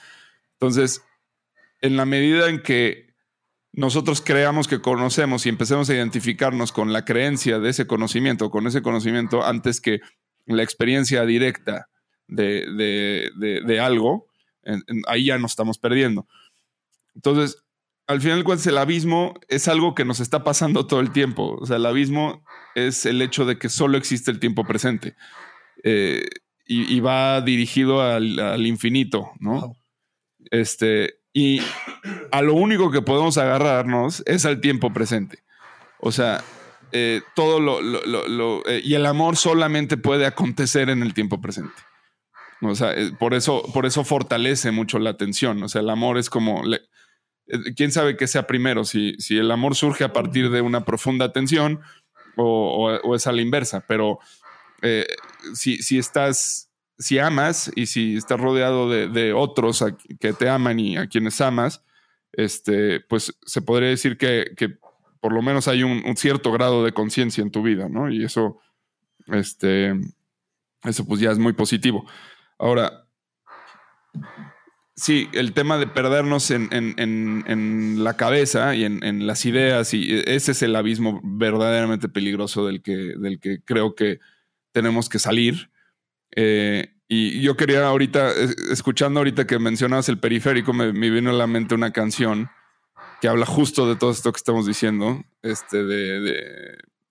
[0.54, 1.02] Entonces,
[1.80, 3.03] en la medida en que
[3.76, 8.66] nosotros creamos que conocemos y empecemos a identificarnos con la creencia de ese conocimiento, con
[8.66, 10.00] ese conocimiento, antes que
[10.46, 11.88] la experiencia directa
[12.28, 14.26] de, algo,
[15.08, 16.26] ahí ya nos estamos perdiendo.
[17.16, 17.64] Entonces,
[18.06, 21.56] al final de cuentas, el abismo es algo que nos está pasando todo el tiempo.
[21.60, 25.16] O sea, el abismo es el hecho de que solo existe el tiempo presente
[25.82, 26.28] eh,
[26.66, 29.76] y, va dirigido al, infinito, ¿no?
[30.50, 31.60] Este, y
[32.32, 35.42] a lo único que podemos agarrarnos es al tiempo presente.
[36.00, 36.42] O sea,
[36.92, 41.74] eh, todo lo, eh, y el amor solamente puede acontecer en el tiempo presente.
[42.62, 45.62] O sea, por eso, por eso fortalece mucho la atención.
[45.62, 46.62] O sea, el amor es como
[47.46, 50.84] eh, quién sabe qué sea primero, si, si el amor surge a partir de una
[50.84, 51.80] profunda atención
[52.36, 54.18] o, es a la inversa, pero
[54.82, 55.06] eh,
[55.54, 59.84] si, si, estás, si amas y si estás rodeado de, otros
[60.20, 61.82] que te aman y a quienes amas,
[62.32, 64.54] este, pues se podría decir que,
[65.20, 68.10] por lo menos hay un, cierto grado de conciencia en tu vida, ¿no?
[68.10, 68.60] Y eso,
[69.26, 69.94] este,
[70.82, 72.06] eso pues ya es muy positivo.
[72.58, 73.04] Ahora,
[74.96, 80.62] Sí, el tema de perdernos en, la cabeza y en, las ideas, y ese es
[80.62, 84.20] el abismo verdaderamente peligroso del que, del que creo que
[84.70, 85.70] tenemos que salir.
[86.36, 88.32] Eh, y yo quería ahorita,
[88.70, 92.50] escuchando ahorita que mencionabas el periférico, me, vino a la mente una canción
[93.20, 96.20] que habla justo de todo esto que estamos diciendo, este, de,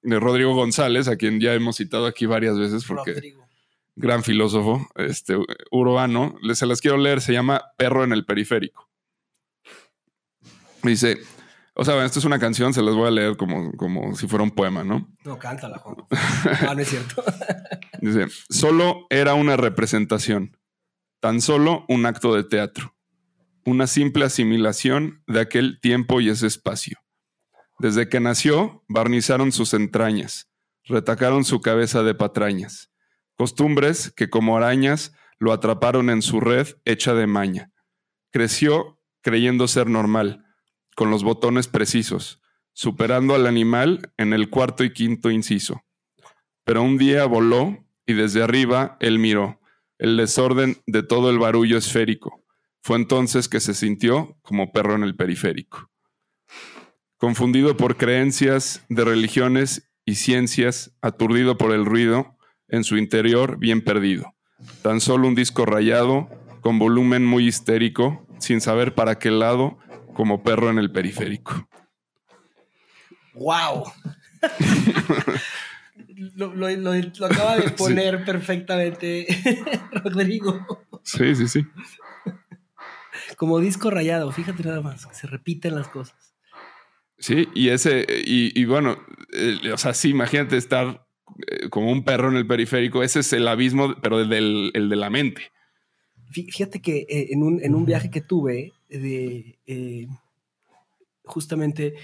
[0.02, 3.36] de, Rodrigo González, a quien ya hemos citado aquí varias veces porque
[3.96, 5.38] gran filósofo este,
[5.72, 8.90] urbano, se las quiero leer, se llama Perro en el Periférico.
[10.82, 11.20] Dice,
[11.76, 14.44] o sea, esto es una canción, se las voy a leer como, como si fuera
[14.44, 15.12] un poema, ¿no?
[15.24, 15.98] No, cántala, Juan.
[16.64, 17.24] No, no es cierto.
[18.02, 20.58] Dice, solo era una representación,
[21.20, 22.96] tan solo un acto de teatro,
[23.66, 27.00] una simple asimilación de aquel tiempo y ese espacio.
[27.80, 30.50] Desde que nació, barnizaron sus entrañas,
[30.86, 32.94] retacaron su cabeza de patrañas
[33.36, 37.72] costumbres que como arañas lo atraparon en su red hecha de maña.
[38.32, 40.43] Creció creyendo ser normal,
[40.96, 42.42] con los botones precisos,
[42.74, 45.84] superando al animal en el cuarto y quinto inciso.
[46.64, 49.60] Pero un día voló y desde arriba él miró
[49.98, 52.44] el desorden de todo el barullo esférico.
[52.82, 55.90] Fue entonces que se sintió como perro en el periférico.
[57.18, 62.38] Confundido por creencias de religiones y ciencias, aturdido por el ruido,
[62.68, 64.34] en su interior bien perdido.
[64.82, 66.28] Tan solo un disco rayado,
[66.60, 69.78] con volumen muy histérico, sin saber para qué lado,
[70.14, 71.68] como perro en el periférico.
[73.34, 73.84] ¡Wow!
[76.36, 79.28] lo, acaba de poner perfectamente
[80.04, 80.66] Rodrigo.
[81.04, 81.66] Sí, sí, sí.
[83.38, 86.36] Como disco rayado, fíjate nada más, se repiten las cosas.
[87.18, 88.98] Sí, y ese, y, bueno,
[89.72, 91.08] o sea, sí, imagínate estar
[91.48, 94.90] eh, como un perro en el periférico, ese es el abismo, pero el, del, el
[94.90, 95.52] de la mente.
[96.32, 100.08] Fíjate que eh, en, un, en, un, viaje que tuve, de, eh,
[101.26, 101.96] justamente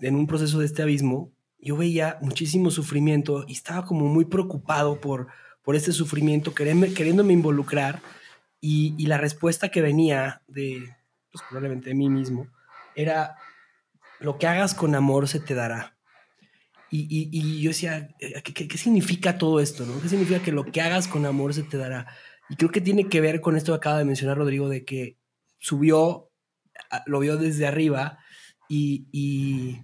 [0.00, 5.00] en un proceso de este abismo, yo veía muchísimo sufrimiento y estaba como muy preocupado
[5.00, 5.28] por,
[5.62, 8.02] por este sufrimiento, queriéndome involucrar
[8.60, 10.94] y, la respuesta que venía de,
[11.30, 12.48] pues probablemente de mí mismo,
[12.94, 13.36] era
[14.20, 15.96] lo que hagas con amor se te dará.
[16.90, 19.84] Y, y, yo decía, eh, ¿qué, ¿qué, significa todo esto?
[19.84, 20.00] ¿no?
[20.00, 22.06] ¿Qué significa que lo que hagas con amor se te dará?
[22.48, 25.18] Y creo que tiene que ver con esto que acaba de mencionar Rodrigo, de que
[25.64, 26.30] subió,
[27.06, 28.18] lo vio desde arriba
[28.68, 29.82] y, y,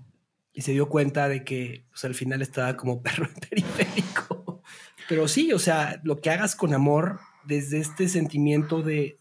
[0.60, 4.62] se dio cuenta de que pues, al final estaba como perro en periférico.
[5.08, 9.16] Pero sí, o sea, lo que hagas con amor, desde este sentimiento de,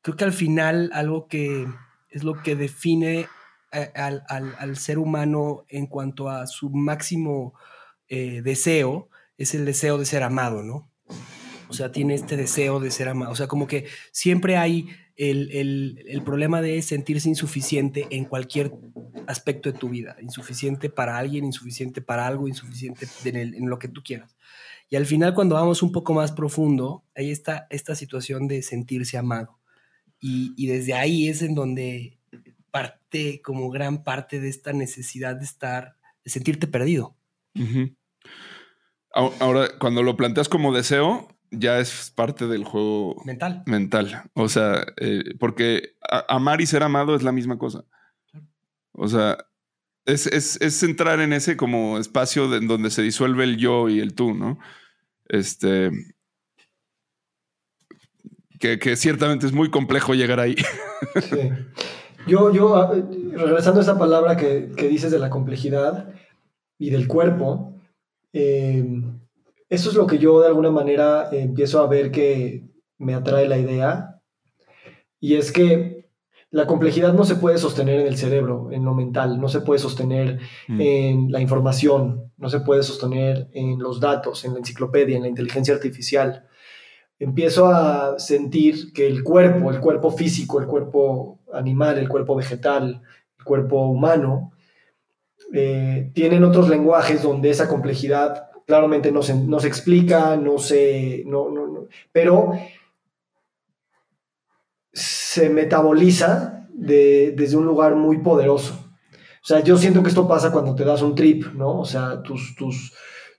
[0.00, 1.66] creo que al final algo que
[2.08, 3.26] es lo que define
[3.72, 7.54] al, ser humano en cuanto a su máximo
[8.08, 10.88] eh, deseo, es el deseo de ser amado, ¿no?
[11.68, 13.32] O sea, tiene este deseo de ser amado.
[13.32, 14.88] O sea, como que siempre hay
[15.18, 18.72] el, problema de sentirse insuficiente en cualquier
[19.26, 20.16] aspecto de tu vida.
[20.22, 24.36] Insuficiente para alguien, insuficiente para algo, insuficiente en, lo que tú quieras.
[24.88, 29.18] Y al final, cuando vamos un poco más profundo, ahí está esta situación de sentirse
[29.18, 29.58] amado.
[30.20, 32.18] Y, y desde ahí es en donde
[32.70, 37.16] parte, como gran parte de esta necesidad de estar, de sentirte perdido.
[39.12, 43.62] Ahora, cuando lo planteas como deseo, ya es parte del juego mental.
[43.66, 44.22] Mental.
[44.34, 45.96] O sea, eh, porque
[46.28, 47.84] amar y ser amado es la misma cosa.
[48.92, 49.38] O sea,
[50.04, 54.14] es, es, entrar en ese como espacio en donde se disuelve el yo y el
[54.14, 54.58] tú, ¿no?
[55.28, 55.90] Este.
[58.58, 60.56] Que, que ciertamente es muy complejo llegar ahí.
[61.22, 61.50] Sí.
[62.26, 66.12] Yo, yo, ah, regresando a esa palabra que, dices de la complejidad
[66.78, 67.74] y del cuerpo,
[68.32, 68.84] eh,
[69.68, 72.64] eso es lo que yo de alguna manera empiezo a ver que
[72.98, 74.20] me atrae la idea.
[75.20, 75.98] Y es que
[76.50, 79.78] la complejidad no se puede sostener en el cerebro, en lo mental, no se puede
[79.78, 80.80] sostener mm.
[80.80, 85.28] en la información, no se puede sostener en los datos, en la enciclopedia, en la
[85.28, 86.46] inteligencia artificial.
[87.18, 93.02] Empiezo a sentir que el cuerpo, el cuerpo físico, el cuerpo animal, el cuerpo vegetal,
[93.38, 94.52] el cuerpo humano,
[95.52, 101.22] eh, tienen otros lenguajes donde esa complejidad claramente no se, no se explica, no se,
[101.26, 102.52] no, no, pero
[104.92, 108.74] se metaboliza desde un lugar muy poderoso.
[109.42, 111.80] O sea, yo siento que esto pasa cuando te das un trip, ¿no?
[111.80, 112.92] O sea, tus, tus,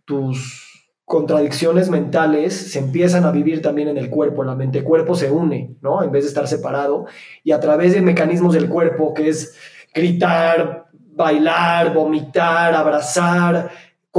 [0.04, 5.76] tus contradicciones mentales se empiezan a vivir también en el cuerpo, la mente-cuerpo se une,
[5.82, 6.02] ¿no?
[6.02, 7.06] En vez de estar separado,
[7.44, 9.56] y a través de mecanismos del cuerpo, que es
[9.94, 13.70] gritar, bailar, vomitar, abrazar,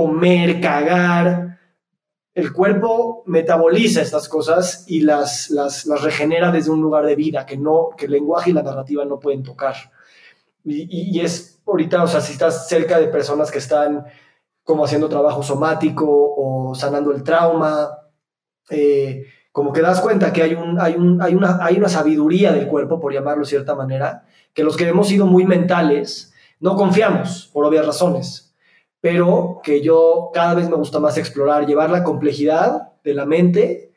[0.01, 1.59] comer, cagar,
[2.33, 7.59] el cuerpo metaboliza estas cosas y las, las, regenera desde un lugar de vida que,
[7.59, 9.75] no, que el lenguaje y la narrativa no pueden tocar.
[10.65, 14.07] Y, es ahorita, o sea, si estás cerca de personas que están
[14.65, 17.91] como haciendo trabajo somático o sanando el trauma.
[18.71, 22.53] Eh, como que das cuenta que hay, un, hay, un, hay, una, hay una sabiduría
[22.53, 24.25] del cuerpo, por llamarlo de cierta manera,
[24.55, 28.50] que los que hemos sido muy mentales no confiamos, por obvias razones,
[29.01, 33.93] pero que yo cada vez me gusta más explorar, llevar la complejidad de la mente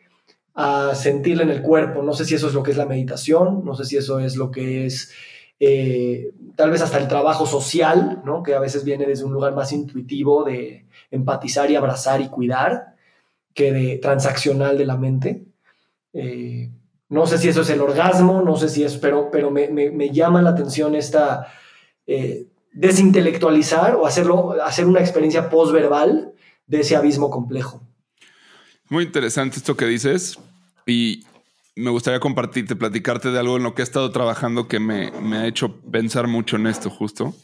[0.55, 2.01] a sentirla en el cuerpo.
[2.03, 4.35] No sé si eso es lo que es la meditación, no sé si eso es
[4.35, 5.11] lo que es
[5.59, 8.43] eh, tal vez hasta el trabajo social, ¿no?
[8.43, 12.95] que a veces viene desde un lugar más intuitivo de empatizar y abrazar y cuidar,
[13.53, 15.45] que de transaccional de la mente.
[16.11, 16.69] Eh,
[17.09, 20.41] no sé si eso es el orgasmo, no sé si es, pero, pero me, llama
[20.41, 21.47] la atención esta
[22.07, 26.33] eh, desintelectualizar o hacerlo, hacer una experiencia postverbal
[26.67, 27.87] de ese abismo complejo.
[28.89, 30.37] Muy interesante esto que dices.
[30.85, 31.23] Y
[31.75, 35.47] me gustaría compartirte, platicarte de algo en lo que he estado trabajando que me, ha
[35.47, 37.35] hecho pensar mucho en esto justo.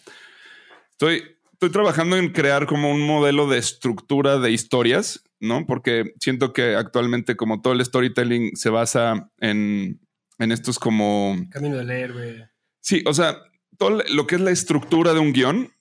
[0.92, 1.24] Estoy,
[1.54, 5.66] estoy trabajando en crear como un modelo de estructura de historias, ¿no?
[5.66, 10.00] Porque siento que actualmente como todo el storytelling se basa en,
[10.38, 11.36] en estos como...
[11.50, 12.50] Camino del héroe.
[12.82, 13.38] Sí, o sea,
[13.80, 15.74] todo lo que es la estructura de un guion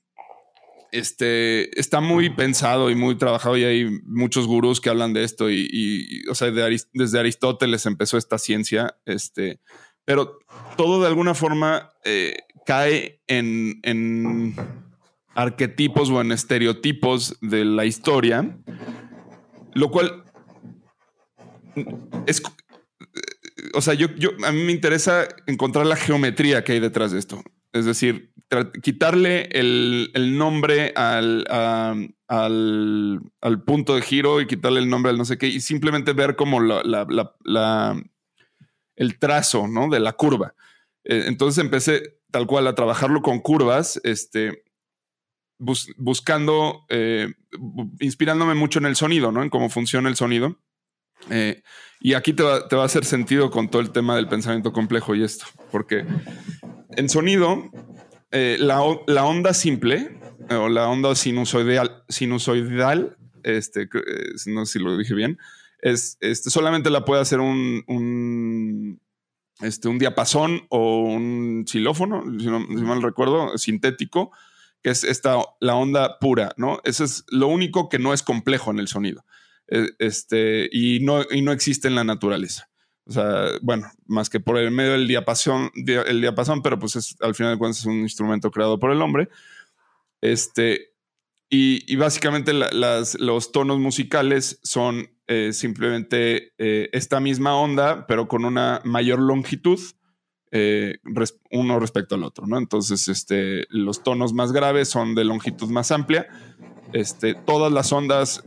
[0.93, 5.51] este, está muy pensado y muy trabajado y hay muchos gurús que hablan de esto
[5.51, 9.61] y, o sea, desde Aristóteles empezó esta ciencia, este,
[10.05, 10.39] pero
[10.77, 14.55] todo de alguna forma eh, cae en, en,
[15.35, 18.59] arquetipos o en estereotipos de la historia,
[19.75, 20.25] lo cual
[22.27, 22.43] es,
[23.75, 27.19] o sea, yo, yo, a mí me interesa encontrar la geometría que hay detrás de
[27.19, 27.43] esto.
[27.73, 28.33] Es decir,
[28.83, 31.45] quitarle el, nombre al,
[32.29, 36.35] al, punto de giro y quitarle el nombre al no sé qué y simplemente ver
[36.37, 38.03] como la,
[38.97, 39.89] el trazo ¿no?
[39.89, 40.55] de la curva.
[41.05, 44.65] Eh, entonces empecé tal cual a trabajarlo con curvas, este,
[45.59, 47.33] buscando, eh,
[48.01, 49.43] inspirándome mucho en el sonido, ¿no?
[49.43, 50.59] en cómo funciona el sonido.
[51.31, 51.63] Eh,
[52.01, 54.73] y aquí te va, te va, a hacer sentido con todo el tema del pensamiento
[54.73, 56.05] complejo y esto, porque
[56.97, 57.71] en sonido
[58.31, 60.19] eh, la, onda simple
[60.51, 65.39] o la onda sinusoidal, sinusoidal este, eh, no sé si lo dije bien,
[65.81, 69.01] es, este, solamente la puede hacer un, un,
[69.61, 74.33] este, un diapasón o un xilófono, si, no, mal recuerdo, sintético,
[74.83, 76.81] que es esta, la onda pura, ¿no?
[76.85, 79.25] Eso es lo único que no es complejo en el sonido.
[79.69, 82.68] Eh, este, y, no, y no existe en la naturaleza.
[83.09, 87.17] O sea, bueno, más que por el medio del diapasón, el diapasón, pero pues es,
[87.21, 89.31] al final de cuentas es un instrumento creado por el hombre.
[90.21, 90.93] Este,
[91.49, 98.83] y, básicamente los tonos musicales son eh, simplemente eh, esta misma onda, pero con una
[98.85, 99.81] mayor longitud,
[100.51, 100.99] eh,
[101.51, 102.59] uno respecto al otro, ¿no?
[102.59, 106.29] Entonces, este, los tonos más graves son de longitud más amplia.
[106.93, 108.43] Este, todas las ondas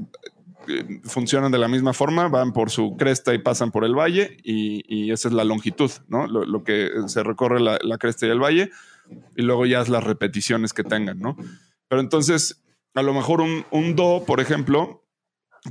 [1.03, 5.11] funcionan de la misma forma, van por su cresta y pasan por el valle y,
[5.11, 6.27] esa es la longitud, ¿no?
[6.27, 8.71] Lo, que se recorre la, cresta y el valle
[9.35, 11.35] y luego ya es las repeticiones que tengan, ¿no?
[11.87, 15.05] Pero entonces, a lo mejor un, do, por ejemplo,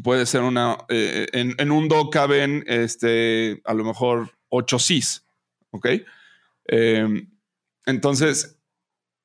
[0.03, 5.27] puede ser una, eh, en, un do caben, este, a lo mejor ocho sis,
[5.71, 5.89] ¿ok?
[6.69, 7.27] Eh,
[7.87, 8.60] entonces,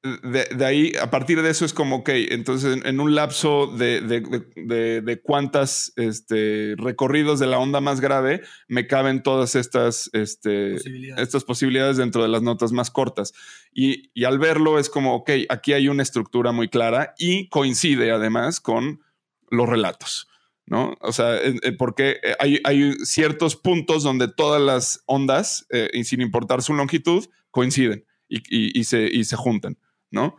[0.05, 5.21] de, ahí, a partir de eso es como, ok, entonces en, un lapso de, de,
[5.23, 11.23] cuántas este, recorridos de la onda más grave me caben todas estas, este, posibilidades.
[11.23, 13.33] estas posibilidades dentro de las notas más cortas.
[13.73, 18.11] Y, y, al verlo es como, ok, aquí hay una estructura muy clara y coincide
[18.11, 19.01] además con
[19.49, 20.27] los relatos.
[20.67, 20.95] ¿no?
[21.01, 21.39] O sea,
[21.77, 28.05] porque hay, hay, ciertos puntos donde todas las ondas, eh, sin importar su longitud, coinciden
[28.27, 29.77] y, y, se, y se juntan.
[30.11, 30.37] ¿No?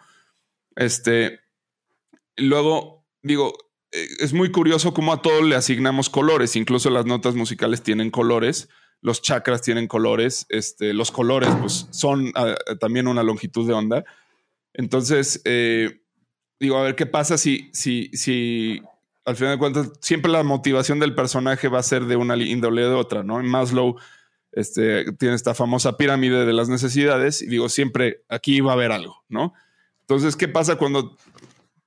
[0.77, 1.41] Este,
[2.37, 3.55] luego, digo,
[3.93, 8.11] eh, es muy curioso cómo a todo le asignamos colores, incluso las notas musicales tienen
[8.11, 8.69] colores,
[9.01, 14.05] los chakras tienen colores, este, los colores pues son ah, también una longitud de onda.
[14.75, 16.03] Entonces, eh,
[16.61, 18.83] digo, a ver qué pasa si, si, si
[19.25, 22.83] al final de cuentas siempre la motivación del personaje va a ser de una índole
[22.83, 23.41] de otra, ¿no?
[23.41, 23.97] En Maslow
[24.57, 28.91] este, tiene esta famosa pirámide de las necesidades y digo, siempre aquí va a haber
[28.91, 29.53] algo, ¿no?
[30.01, 31.17] Entonces, ¿qué pasa cuando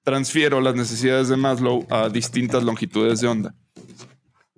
[0.03, 3.55] transfiero las necesidades de Maslow a distintas longitudes de onda?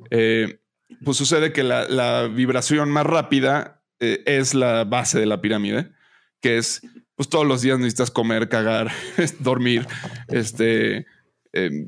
[0.10, 0.60] Eh,
[1.06, 5.94] pues sucede que la, vibración más rápida eh, es la base de la pirámide,
[6.42, 6.82] que es,
[7.16, 8.92] pues todos los días necesitas comer, cagar,
[9.40, 9.88] dormir,
[10.28, 11.06] este,
[11.54, 11.88] em,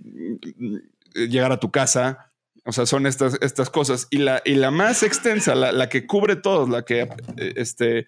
[1.14, 2.32] llegar a tu casa.
[2.66, 4.08] O sea, son estas, estas cosas.
[4.10, 8.08] Y la, y la más extensa, la, la que cubre todos, la que eh, este,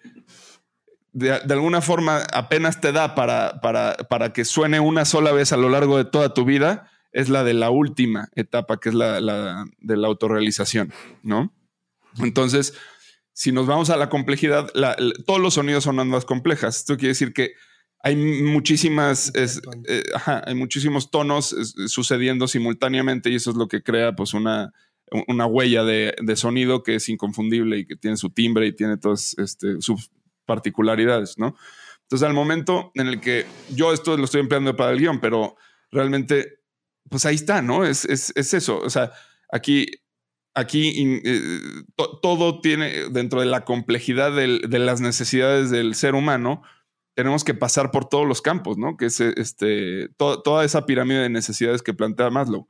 [1.16, 5.70] de, alguna forma apenas te da para, para, que suene una sola vez a lo
[5.70, 9.96] largo de toda tu vida, es la de la última etapa, que es la, de
[9.96, 10.92] la autorrealización,
[11.22, 11.54] ¿no?
[12.18, 12.74] Entonces,
[13.32, 14.70] si nos vamos a la complejidad,
[15.26, 16.76] todos los sonidos son ondas complejas.
[16.78, 17.54] Esto quiere decir que
[18.06, 20.02] hay muchísimas, eh,
[20.46, 21.48] hay muchísimos tonos
[21.88, 24.72] sucediendo simultáneamente y eso es lo que crea pues una,
[25.26, 29.36] una huella de, sonido que es inconfundible y que tiene su timbre y tiene todos
[29.38, 29.96] este, su,
[30.44, 31.56] particularidades, ¿no?
[32.02, 33.44] Entonces, al momento en el que
[33.74, 35.56] yo esto lo estoy empleando para el guion, pero
[35.90, 36.60] realmente,
[37.10, 37.84] pues ahí está, ¿no?
[37.84, 38.78] Es, es, es eso.
[38.78, 39.10] O sea,
[39.50, 39.86] aquí,
[40.54, 41.40] aquí eh,
[42.22, 46.62] todo tiene, dentro de la complejidad de las necesidades del ser humano,
[47.16, 48.98] tenemos que pasar por todos los campos, ¿no?
[48.98, 52.68] Que es este, toda esa pirámide de necesidades que plantea Maslow.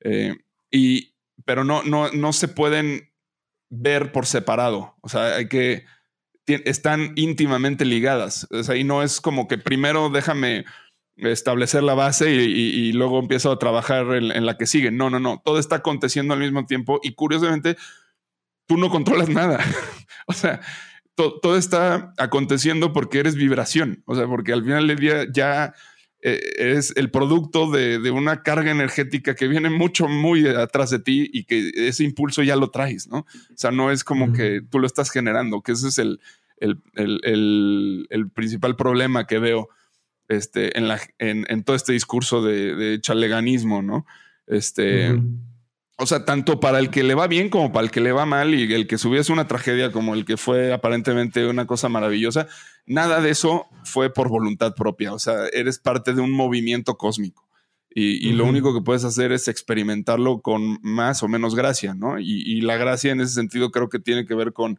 [0.00, 0.36] Eh,
[0.70, 1.14] y,
[1.46, 3.10] pero no, no, no se pueden
[3.70, 4.96] ver por separado.
[5.00, 5.86] O sea, hay que
[6.46, 8.46] están íntimamente ligadas.
[8.50, 10.66] O sea, y no es como que primero déjame
[11.16, 14.90] establecer la base y, luego empiezo a trabajar en, la que sigue.
[14.90, 15.40] No, no, no.
[15.42, 17.78] Todo está aconteciendo al mismo tiempo y curiosamente
[18.66, 19.58] tú no controlas nada.
[20.26, 20.60] o sea,
[21.16, 24.02] todo está aconteciendo porque eres vibración.
[24.06, 25.74] O sea, porque al final del día ya
[26.22, 30.98] eh, es el producto de, de, una carga energética que viene mucho, muy atrás de
[30.98, 33.18] ti y que ese impulso ya lo traes, ¿no?
[33.18, 36.20] O sea, no es como que tú lo estás generando, que ese es el,
[36.58, 39.68] el, el, el, principal problema que veo
[40.28, 44.06] este, en, la, en, en todo este discurso de, de chaleganismo, ¿no?
[44.46, 45.14] Este,
[45.98, 48.26] o sea, tanto para el que le va bien como para el que le va
[48.26, 52.48] mal y el que subiese una tragedia como el que fue aparentemente una cosa maravillosa,
[52.84, 55.14] nada de eso fue por voluntad propia.
[55.14, 57.46] O sea, eres parte de un movimiento cósmico.
[57.98, 62.18] Y, lo único que puedes hacer es experimentarlo con más o menos gracia, ¿no?
[62.18, 64.78] Y, la gracia en ese sentido creo que tiene que ver con,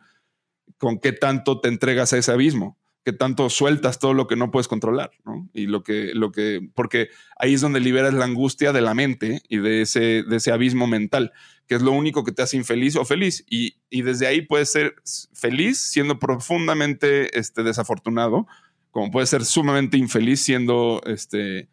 [0.77, 2.77] con qué tanto te entregas a ese abismo,
[3.07, 5.47] qué tanto sueltas todo lo que no puedes controlar, ¿no?
[5.53, 9.41] Y lo que, lo que, porque ahí es donde liberas la angustia de la mente
[9.47, 11.31] y de ese, de ese abismo mental,
[11.67, 13.45] que es lo único que te hace infeliz o feliz.
[13.49, 14.95] Y, desde ahí puedes ser
[15.31, 18.45] feliz siendo profundamente este, desafortunado,
[18.91, 21.69] como puedes ser sumamente infeliz siendo este,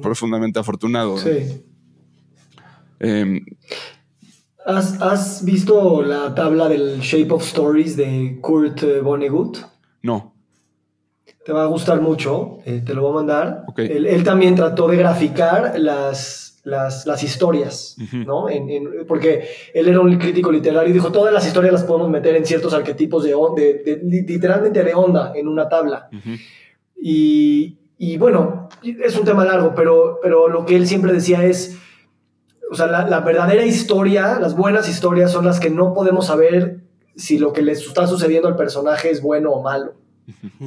[0.00, 1.18] profundamente afortunado.
[1.18, 1.64] Sí.
[3.00, 3.44] Em,
[4.64, 9.69] ¿Has, visto la tabla del Shape of Stories de Kurt Vonnegut?
[10.02, 10.34] No.
[11.44, 13.64] Te va a gustar mucho, eh, te lo voy a mandar.
[13.76, 18.46] Él, también trató de graficar las, las, historias, ¿no?
[19.08, 22.44] porque él era un crítico literario y dijo, todas las historias las podemos meter en
[22.44, 26.08] ciertos arquetipos de, de, literalmente de onda en una tabla.
[27.00, 31.78] y, y bueno, es un tema largo, pero, pero lo que él siempre decía es,
[32.70, 36.79] o sea, la, verdadera historia, las buenas historias son las que no podemos saber
[37.20, 39.94] si lo que le está sucediendo al personaje es bueno o malo.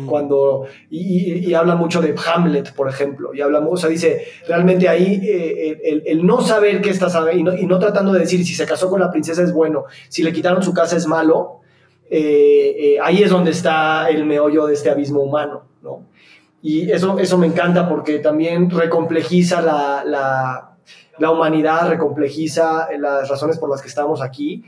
[0.08, 5.22] Cuando, y, habla mucho de Hamlet, por ejemplo, y habla, o sea, dice, realmente ahí
[5.24, 8.66] eh, el, no saber qué está y no, y no tratando de decir si se
[8.66, 11.62] casó con la princesa es bueno, si le quitaron su casa es malo,
[12.10, 16.06] eh, eh, ahí es donde está el meollo de este abismo humano, ¿no?
[16.62, 20.78] Y eso, eso me encanta porque también recomplejiza la, la,
[21.20, 24.64] la humanidad, recomplejiza las razones por las que estamos aquí.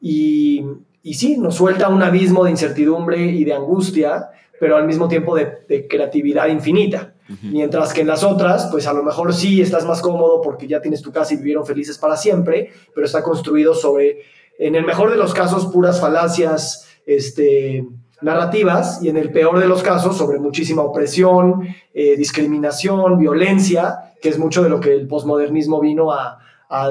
[0.00, 0.64] Y,
[1.04, 5.36] y sí, nos suelta un abismo de incertidumbre y de angustia, pero al mismo tiempo
[5.36, 7.12] de, creatividad infinita.
[7.42, 10.80] Mientras que en las otras, pues a lo mejor sí estás más cómodo porque ya
[10.80, 14.22] tienes tu casa y vivieron felices para siempre, pero está construido sobre,
[14.58, 17.86] en el mejor de los casos, puras falacias, este,
[18.22, 24.30] narrativas y en el peor de los casos sobre muchísima opresión, eh, discriminación, violencia, que
[24.30, 26.38] es mucho de lo que el posmodernismo vino a,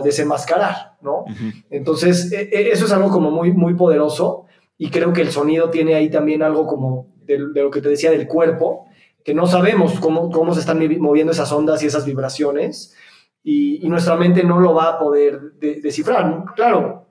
[0.03, 1.25] desenmascarar, ¿no?
[1.69, 4.45] Entonces, e, e, eso es algo como muy, muy poderoso
[4.77, 8.11] y creo que el sonido tiene ahí también algo como de, lo que te decía
[8.11, 8.85] del cuerpo,
[9.23, 12.95] que no sabemos cómo, cómo se están moviendo esas ondas y esas vibraciones
[13.43, 16.45] y, nuestra mente no lo va a poder descifrar.
[16.55, 17.05] Claro,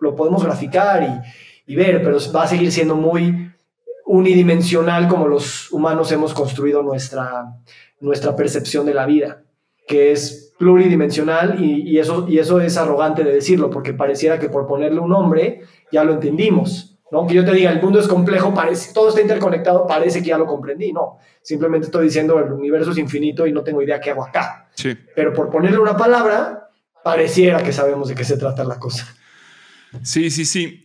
[0.00, 3.50] lo podemos graficar y, y ver, pero va a seguir siendo muy
[4.04, 7.56] unidimensional como los humanos hemos construido nuestra,
[8.00, 9.42] nuestra percepción de la vida,
[9.86, 14.66] que es pluridimensional y, eso, y eso es arrogante de decirlo, porque pareciera que por
[14.66, 16.98] ponerle un nombre ya lo entendimos.
[17.10, 17.26] ¿no?
[17.26, 20.38] Que yo te diga, el mundo es complejo, parece, todo está interconectado, parece que ya
[20.38, 20.92] lo comprendí.
[20.92, 24.68] No, simplemente estoy diciendo el universo es infinito y no tengo idea qué hago acá.
[24.74, 24.96] Sí.
[25.14, 26.70] Pero por ponerle una palabra,
[27.04, 29.06] pareciera que sabemos de qué se trata la cosa.
[30.02, 30.82] Sí, sí, sí.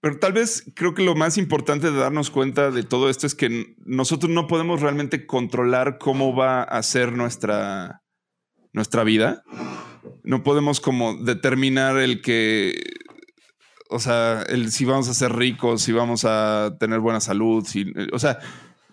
[0.00, 3.34] Pero tal vez creo que lo más importante de darnos cuenta de todo esto es
[3.34, 8.03] que nosotros no podemos realmente controlar cómo va a ser nuestra,
[8.74, 9.42] nuestra vida.
[10.22, 12.74] No podemos como determinar el que,
[13.88, 17.90] o sea, el si vamos a ser ricos, si vamos a tener buena salud, si,
[18.12, 18.38] o sea,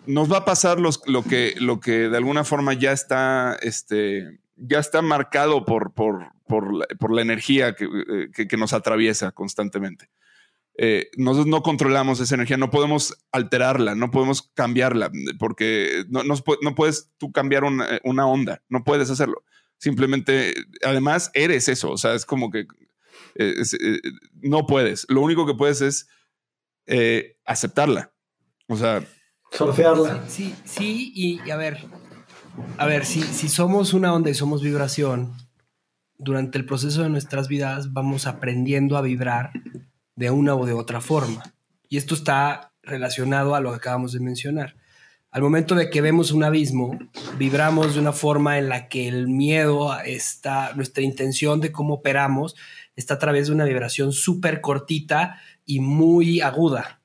[0.06, 4.40] nos va a pasar los, lo, que, lo que de alguna forma ya está, este,
[4.56, 7.86] ya está marcado por, por, por, la, por la energía que,
[8.34, 10.08] que, que nos atraviesa constantemente
[10.78, 16.74] eh, nosotros no controlamos esa energía, no podemos alterarla, no podemos cambiarla, porque no, no,
[16.74, 19.44] puedes tú cambiar una, una, onda, no puedes hacerlo.
[19.82, 20.54] Simplemente,
[20.84, 22.68] además, eres eso, o sea, es como que
[23.34, 24.00] eh, eh,
[24.34, 25.06] no puedes.
[25.08, 26.06] Lo único que puedes es
[26.86, 28.12] eh, aceptarla,
[28.68, 29.04] o sea...
[29.50, 30.22] Surfearla.
[30.28, 31.78] Sí, sí, y, a ver,
[32.78, 35.32] a ver, si, si somos una onda y somos vibración,
[36.16, 39.50] durante el proceso de nuestras vidas vamos aprendiendo a vibrar
[40.14, 41.42] de una o de otra forma.
[41.88, 44.76] Y esto está relacionado a lo que acabamos de mencionar.
[45.32, 46.98] Al momento de que vemos un abismo,
[47.38, 52.54] vibramos de una forma en la que el miedo está, nuestra intención de cómo operamos
[52.96, 57.00] está a través de una vibración súper cortita y muy aguda.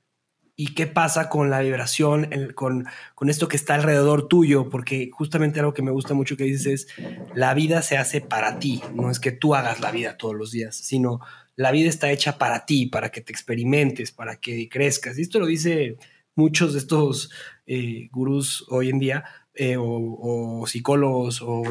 [0.58, 4.68] ¿Y qué pasa con la vibración, con, con, esto que está alrededor tuyo?
[4.68, 6.88] Porque justamente algo que me gusta mucho que dices es,
[7.34, 10.52] la vida se hace para ti, no es que tú hagas la vida todos los
[10.52, 11.22] días, sino
[11.56, 15.18] la vida está hecha para ti, para que te experimentes, para que crezcas.
[15.18, 15.96] Y esto lo dice
[16.36, 17.32] muchos de estos
[17.68, 21.64] eh, gurús hoy en día, eh, o, psicólogos, o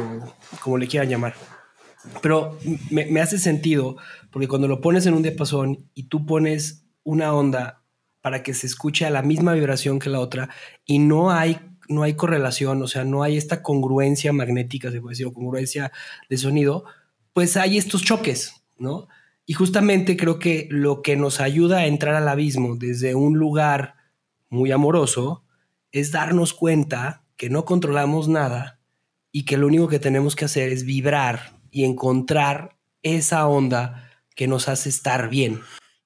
[0.62, 1.34] como le quieran llamar.
[2.22, 2.58] Pero
[2.90, 3.96] me, hace sentido
[4.30, 7.82] porque cuando lo pones en un diapasón y tú pones una onda
[8.20, 10.50] para que se escuche a la misma vibración que la otra
[10.84, 15.12] y no hay no hay correlación, o sea, no hay esta congruencia magnética, se puede
[15.12, 15.92] decir, o congruencia
[16.28, 16.84] de sonido,
[17.32, 19.06] pues hay estos choques, ¿no?
[19.46, 23.94] Y justamente creo que lo que nos ayuda a entrar al abismo desde un lugar
[24.48, 25.44] muy amoroso
[25.98, 28.80] es darnos cuenta que no controlamos nada
[29.32, 34.48] y que lo único que tenemos que hacer es vibrar y encontrar esa onda que
[34.48, 35.60] nos hace estar bien.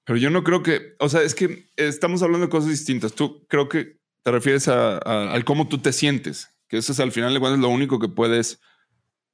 [0.04, 3.12] Pero yo no creo que, o sea, es que estamos hablando de cosas distintas.
[3.12, 7.12] Tú creo que te refieres a, al cómo tú te sientes, que eso es al
[7.12, 8.60] final de cuentas lo único que puedes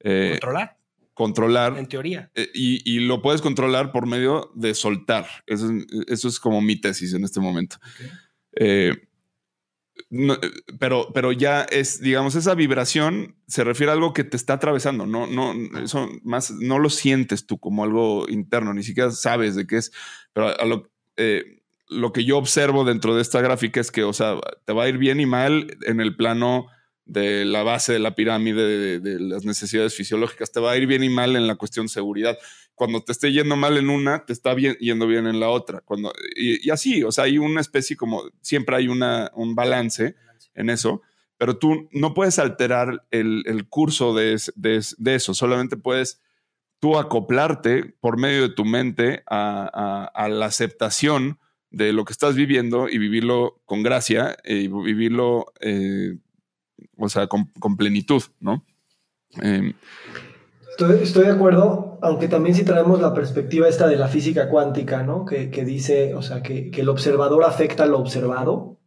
[0.01, 0.77] eh, controlar.
[1.13, 1.77] Controlar.
[1.77, 2.31] En teoría.
[2.35, 5.25] Eh, y, lo puedes controlar por medio de soltar.
[5.47, 5.67] Eso,
[6.07, 7.77] eso es como mi tesis en este momento.
[8.53, 9.06] Eh,
[10.79, 15.05] pero, pero ya es, digamos, esa vibración se refiere a algo que te está atravesando.
[15.05, 19.67] No, no, eso más no lo sientes tú como algo interno, ni siquiera sabes de
[19.67, 19.91] qué es.
[20.33, 24.13] Pero a lo, eh, lo que yo observo dentro de esta gráfica es que, o
[24.13, 24.35] sea,
[24.65, 26.67] te va a ir bien y mal en el plano
[27.07, 31.03] de la base de la pirámide de, las necesidades fisiológicas, te va a ir bien
[31.03, 32.37] y mal en la cuestión seguridad.
[32.75, 35.81] Cuando te esté yendo mal en una, te está bien, yendo bien en la otra.
[35.81, 40.15] Cuando, y, así, o sea, hay una especie como, siempre hay una, un balance
[40.53, 41.01] en eso,
[41.37, 46.21] pero tú no puedes alterar el, curso de, de, eso, solamente puedes
[46.79, 51.39] tú acoplarte por medio de tu mente a, a, la aceptación
[51.69, 56.17] de lo que estás viviendo y vivirlo con gracia y vivirlo eh,
[56.97, 58.63] o sea, con, plenitud, ¿no?
[59.41, 59.73] Em,
[61.01, 65.25] estoy, de acuerdo, aunque también si traemos la perspectiva esta de la física cuántica, ¿no?
[65.25, 68.77] Que, dice, o sea, que, el observador afecta al observado.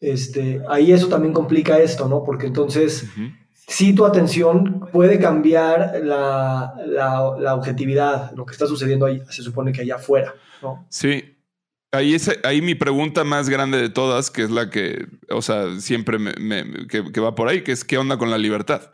[0.00, 2.22] Este, ahí eso también complica esto, ¿no?
[2.24, 3.08] Porque entonces,
[3.54, 9.72] si tu atención puede cambiar la, la, objetividad, lo que está sucediendo ahí, se supone
[9.72, 10.86] que allá afuera, ¿no?
[10.88, 11.35] Sí,
[11.92, 15.78] Ahí, es, ahí mi pregunta más grande de todas, que es la que, o sea,
[15.80, 18.90] siempre me, que, va por ahí, que es qué onda con la libertad,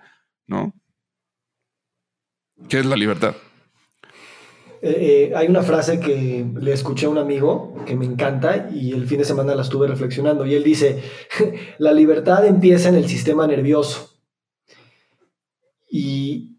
[0.47, 0.75] ¿no?
[2.69, 3.35] ¿Qué es la libertad?
[4.83, 8.93] Eh, eh, hay una frase que le escuché a un amigo que me encanta y
[8.93, 11.03] el fin de semana la estuve reflexionando y él dice,
[11.79, 14.11] la libertad empieza en el sistema nervioso.
[15.89, 16.52] Y,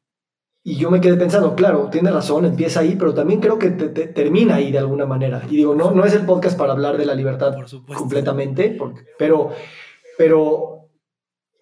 [0.65, 4.55] y yo me quedé pensando, claro, tiene razón, empieza ahí, pero también creo que termina
[4.55, 5.41] ahí de alguna manera.
[5.49, 7.53] Y digo, no, no es el podcast para hablar de la libertad
[7.93, 8.77] completamente,
[9.19, 9.49] pero,
[10.17, 10.87] pero,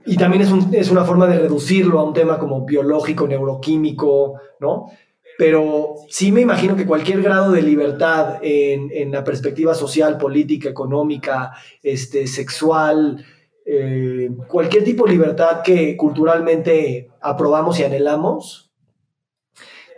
[0.05, 4.91] y también es, es una forma de reducirlo a un tema como biológico, neuroquímico, ¿no?
[5.35, 10.69] Pero sí me imagino que cualquier grado de libertad en, en la perspectiva social, política,
[10.69, 13.25] económica, este, sexual,
[13.65, 18.70] eh, cualquier tipo de libertad que culturalmente aprobamos y anhelamos,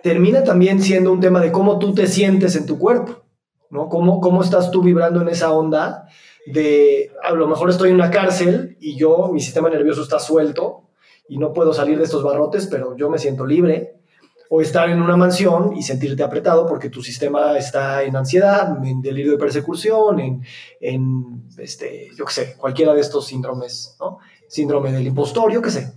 [0.04, 3.24] termina también siendo un tema de cómo tú te sientes en tu cuerpo,
[3.70, 3.88] ¿no?
[3.88, 6.08] Cómo, cómo estás tú vibrando en esa onda
[6.46, 10.90] de, a lo mejor estoy en una cárcel y yo, mi sistema nervioso está suelto
[11.30, 14.02] y no puedo salir de estos barrotes, pero yo me siento libre.
[14.50, 19.02] O estar en una mansión y sentirte apretado porque tu sistema está en ansiedad, en
[19.02, 20.44] delirio de persecución, en,
[20.80, 24.20] en este, yo qué sé, cualquiera de estos síndromes, ¿no?
[24.48, 25.94] Síndrome del impostor, yo qué sé.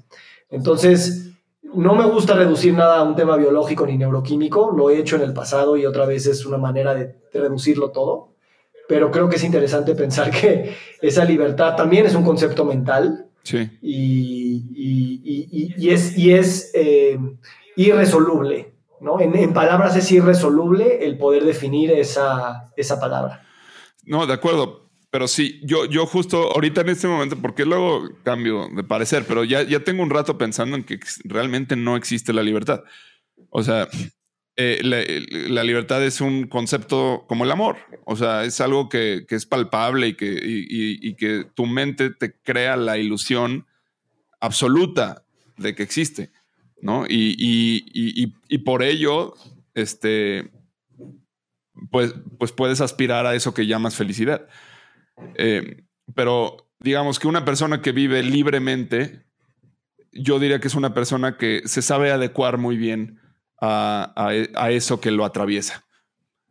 [0.49, 1.36] Entonces,
[1.77, 5.23] no me gusta reducir nada a un tema biológico ni neuroquímico, lo he hecho en
[5.23, 8.31] el pasado y otra vez es una manera de, reducirlo todo,
[8.89, 13.69] pero creo que es interesante pensar que esa libertad también es un concepto mental sí.
[13.83, 14.65] y,
[15.91, 17.19] es, y es eh,
[17.77, 19.21] irresoluble, ¿no?
[19.21, 23.47] En, palabras es irresoluble el poder definir esa, esa palabra.
[24.05, 28.69] No, de acuerdo, pero sí, yo, yo justo ahorita en este momento, porque luego cambio
[28.75, 32.43] de parecer, pero ya, ya tengo un rato pensando en que realmente no existe la
[32.43, 32.83] libertad.
[33.51, 33.89] O sea,
[34.57, 37.77] eh, la, libertad es un concepto como el amor.
[38.05, 42.77] O sea, es algo que, es palpable y que, y, que tu mente te crea
[42.77, 43.67] la ilusión
[44.41, 45.25] absoluta
[45.57, 46.31] de que existe,
[46.81, 47.07] ¿no?
[47.09, 49.35] Y, y por ello,
[49.75, 50.51] este,
[51.91, 54.49] pues, pues puedes aspirar a eso que llamas felicidad.
[55.37, 59.27] Eh, pero digamos que una persona que vive libremente,
[60.13, 63.21] yo diría que es una persona que se sabe adecuar muy bien
[63.61, 64.33] a,
[64.71, 65.85] eso que lo atraviesa.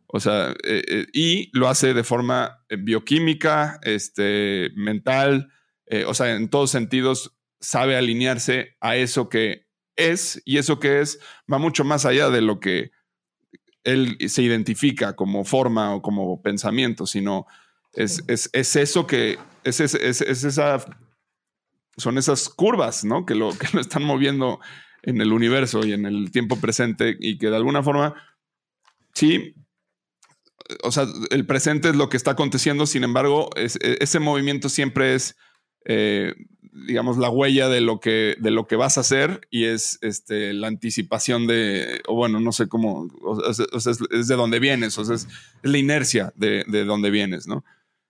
[0.08, 5.52] O sea, eh, eh, y lo hace de forma bioquímica, este, mental,
[6.06, 11.20] o sea, en todos sentidos sabe alinearse a eso que es y eso que es
[11.50, 12.90] va mucho más allá de lo que
[13.84, 17.46] él se identifica como forma o como pensamiento, sino
[17.96, 20.84] es, eso que, es, esa,
[21.96, 23.24] son esas curvas, ¿no?
[23.26, 24.60] Que lo, que lo están moviendo
[25.02, 28.14] en el universo y en el tiempo presente y que de alguna forma,
[29.14, 29.54] sí,
[30.82, 35.36] o sea, el presente es lo que está aconteciendo, sin embargo, ese movimiento siempre es,
[35.84, 39.98] eh, digamos, la huella de lo que, de lo que vas a hacer y es
[40.02, 44.98] este, la anticipación de, o bueno, no sé cómo, o sea, es, de dónde vienes,
[44.98, 45.28] o sea, es,
[45.62, 47.64] la inercia de, de dónde vienes, ¿no?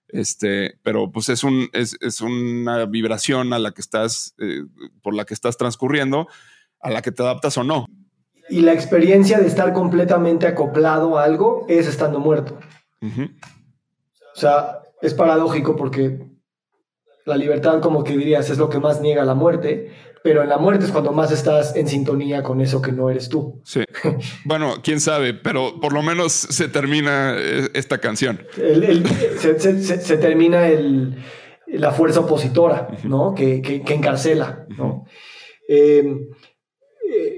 [0.09, 4.63] Este, pero pues es, un, es, es una vibración a la que estás, eh,
[5.01, 6.27] por la que estás transcurriendo,
[6.79, 7.87] a la que te adaptas o no.
[8.49, 12.57] Y la experiencia de estar completamente acoplado a algo es estando muerto.
[13.01, 16.25] O sea, es paradójico porque
[17.25, 19.91] la libertad, como que dirías, es lo que más niega la muerte,
[20.23, 23.29] pero en la muerte es cuando más estás en sintonía con eso que no eres
[23.29, 23.61] tú.
[23.63, 23.83] Sí.
[24.45, 28.41] bueno, quién sabe, pero por lo menos se termina eh, esta canción.
[28.55, 31.17] se, termina el,
[31.67, 33.33] la fuerza opositora, ¿no?
[33.35, 35.05] Que, que, encarcela, ¿no?
[35.67, 36.27] Eh,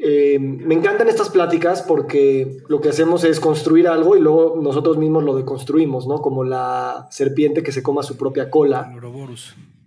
[0.03, 4.97] em, me encantan estas pláticas porque lo que hacemos es construir algo y luego nosotros
[4.97, 6.21] mismos lo deconstruimos, ¿no?
[6.21, 8.91] Como la serpiente que se coma su propia cola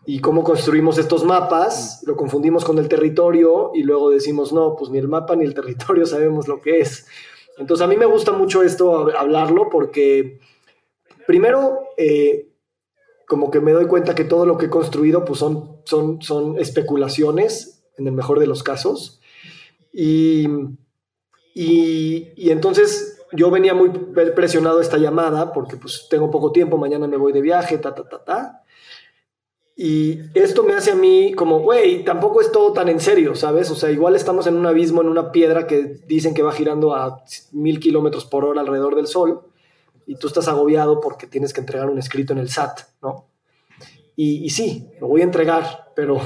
[0.04, 4.90] y cómo construimos estos mapas, lo confundimos con el territorio y luego decimos, no, pues
[4.90, 7.06] ni el mapa ni el territorio sabemos lo que es.
[7.58, 10.40] Entonces a mí me gusta mucho esto, hablarlo, porque
[11.26, 12.48] primero, eh,
[13.26, 16.58] como que me doy cuenta que todo lo que he construido pues son, son, son
[16.58, 19.20] especulaciones, en el mejor de los casos.
[19.92, 20.48] Y,
[21.54, 23.90] y, y entonces yo venía muy
[24.34, 28.08] presionado esta llamada porque pues tengo poco tiempo, mañana me voy de viaje, ta, ta,
[28.08, 28.61] ta, ta.
[29.74, 33.70] Y esto me hace a mí como, güey, tampoco es todo tan en serio, ¿sabes?
[33.70, 36.94] O sea, igual estamos en un abismo, en una piedra que dicen que va girando
[36.94, 39.40] a mil kilómetros por hora alrededor del Sol,
[40.06, 43.26] y tú estás agobiado porque tienes que entregar un escrito en el SAT, ¿no?
[44.14, 46.20] Y, sí, lo voy a entregar, pero,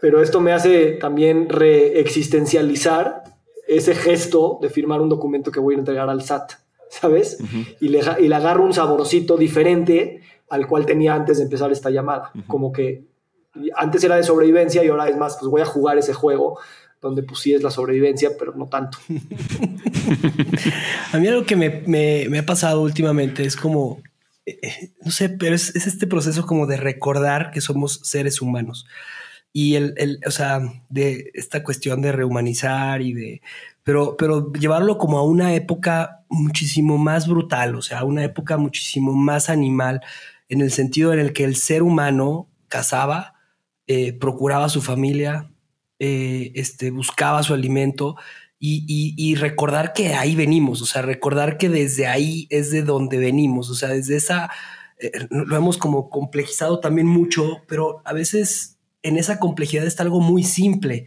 [0.00, 3.24] pero esto me hace también reexistencializar
[3.68, 6.52] ese gesto de firmar un documento que voy a entregar al SAT,
[6.88, 7.38] ¿sabes?
[7.78, 11.88] y, le, y le agarro un saborcito diferente al cual tenía antes de empezar esta
[11.90, 12.32] llamada.
[12.46, 13.04] Como que
[13.76, 16.58] antes era de sobrevivencia y ahora es más, pues voy a jugar ese juego
[17.00, 18.98] donde pues sí es la sobrevivencia, pero no tanto.
[21.12, 24.02] a mí algo que me, ha pasado últimamente es como,
[24.44, 28.86] eh, eh, no sé, pero es, este proceso como de recordar que somos seres humanos.
[29.52, 33.42] Y el, el, o sea, de esta cuestión de rehumanizar y de,
[33.82, 38.56] pero, pero llevarlo como a una época muchísimo más brutal, o sea, a una época
[38.56, 40.00] muchísimo más animal,
[40.50, 43.34] en el sentido en el que el ser humano cazaba,
[43.86, 45.50] eh, procuraba su familia,
[46.00, 48.16] eh, este, buscaba su alimento
[48.58, 53.70] y, recordar que ahí venimos, o sea, recordar que desde ahí es de donde venimos,
[53.70, 54.50] o sea, desde esa,
[54.98, 60.20] eh, lo hemos como complejizado también mucho, pero a veces en esa complejidad está algo
[60.20, 61.06] muy simple,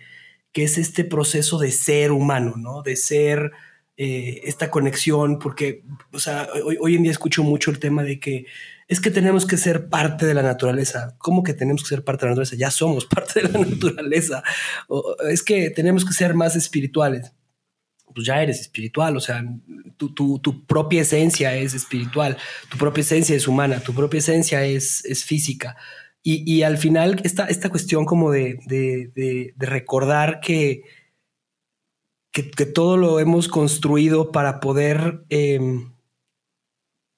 [0.52, 2.82] que es este proceso de ser humano, ¿no?
[2.82, 3.52] De ser
[3.96, 8.48] esta conexión, porque, o sea, hoy, hoy, en día escucho mucho el tema de que
[8.88, 11.16] es que tenemos que ser parte de la naturaleza.
[11.18, 12.56] ¿Cómo que tenemos que ser parte de la naturaleza?
[12.56, 14.44] Ya somos parte de la naturaleza.
[15.30, 17.32] es que tenemos que ser más espirituales.
[18.14, 19.44] Pues ya eres espiritual, o sea,
[19.98, 22.38] tu, propia esencia es espiritual,
[22.70, 25.76] tu propia esencia es humana, tu propia esencia es, es física.
[26.26, 30.84] Y, al final, esta, esta cuestión como de, recordar que,
[32.32, 35.93] que, todo lo hemos construido para poder em,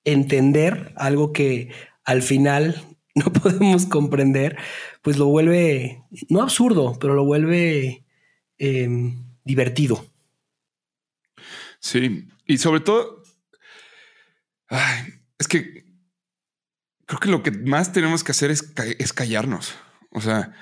[0.06, 1.72] entender algo que
[2.03, 2.82] al final
[3.16, 4.58] no podemos comprender,
[5.01, 8.06] pues lo vuelve, no absurdo, pero lo vuelve
[8.58, 10.06] em, divertido.
[11.80, 13.24] Sí, y sobre todo,
[15.38, 15.86] es que
[17.06, 19.76] creo que lo que más tenemos que hacer es, es callarnos.
[20.12, 20.53] O sea,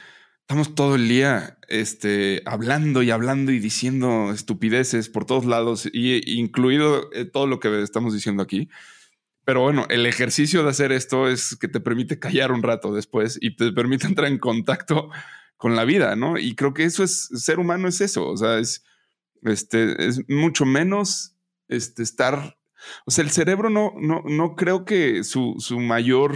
[0.41, 6.38] estamos todo el día este, hablando y hablando y diciendo estupideces por todos lados, y,
[6.39, 8.70] incluido eh, todo lo que estamos diciendo aquí.
[9.46, 13.38] Pero bueno, el ejercicio de hacer esto es que te permite callar un rato después
[13.41, 15.10] y te permite entrar en contacto
[15.58, 16.38] con la vida, ¿no?
[16.38, 18.84] Y creo que eso es, ser humano es eso, o sea, es,
[19.44, 21.36] este, es mucho menos
[21.70, 22.58] este, estar,
[23.06, 26.36] o sea, el cerebro no, no, no creo que su, su mayor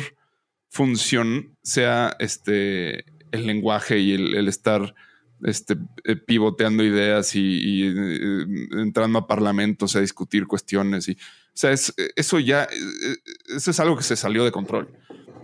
[0.69, 4.95] función sea este, el lenguaje y el, estar
[5.43, 11.17] este, eh, pivoteando ideas y, eh, entrando a parlamentos a discutir cuestiones y
[11.57, 11.71] o sea,
[12.15, 13.15] eso ya, eh, eh,
[13.55, 14.93] eso es algo que se salió de control.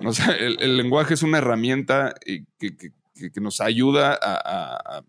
[0.05, 2.13] O sea, el, lenguaje es una herramienta
[2.59, 5.03] que, que, nos ayuda a,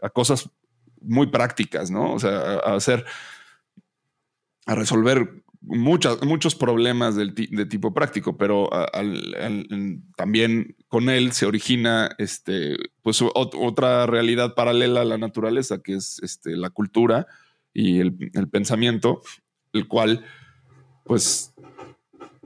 [0.00, 0.48] a, cosas
[1.02, 2.14] muy prácticas, ¿no?
[2.14, 3.04] O sea, a hacer,
[4.64, 8.70] a resolver muchas, muchos problemas de tipo práctico, pero
[10.16, 16.18] también con él se origina este, pues, otra realidad paralela a la naturaleza, que es
[16.22, 17.26] este, la cultura
[17.74, 19.20] y el pensamiento
[19.74, 20.24] el cual,
[21.04, 21.52] pues,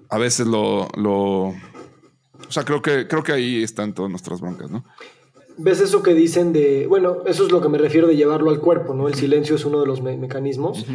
[0.09, 4.71] a veces lo, lo, o sea, creo que, creo que ahí están todas nuestras broncas,
[4.71, 4.85] ¿no?
[5.59, 8.61] ves eso que dicen de, bueno, eso es lo que me refiero de llevarlo al
[8.61, 9.09] cuerpo, ¿no?
[9.09, 10.87] El silencio es uno de los mecanismos.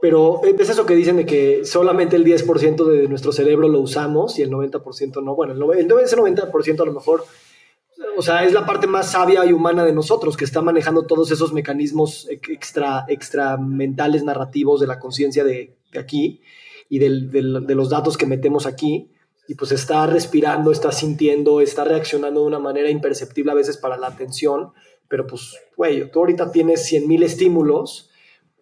[0.00, 3.80] Pero eh, es eso que dicen de que solamente el 10% de nuestro cerebro lo
[3.80, 5.34] usamos y el 90% no.
[5.34, 7.24] Bueno, el, ese 90% a lo mejor,
[8.16, 11.30] o sea, es la parte más sabia y humana de nosotros que está manejando todos
[11.30, 16.40] esos mecanismos extra, extra mentales narrativos de la conciencia de, aquí
[16.88, 19.10] y de los datos que metemos aquí.
[19.48, 23.96] Y pues está respirando, está sintiendo, está reaccionando de una manera imperceptible a veces para
[23.96, 24.72] la atención.
[25.08, 28.10] Pero pues, güey, tú ahorita tienes 100.000 estímulos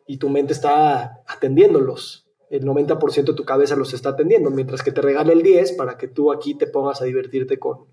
[0.07, 2.27] y tu mente está atendiéndolos.
[2.49, 5.97] El 90% de tu cabeza los está atendiendo, mientras que te regala el 10 para
[5.97, 7.87] que tú aquí te pongas a divertirte con,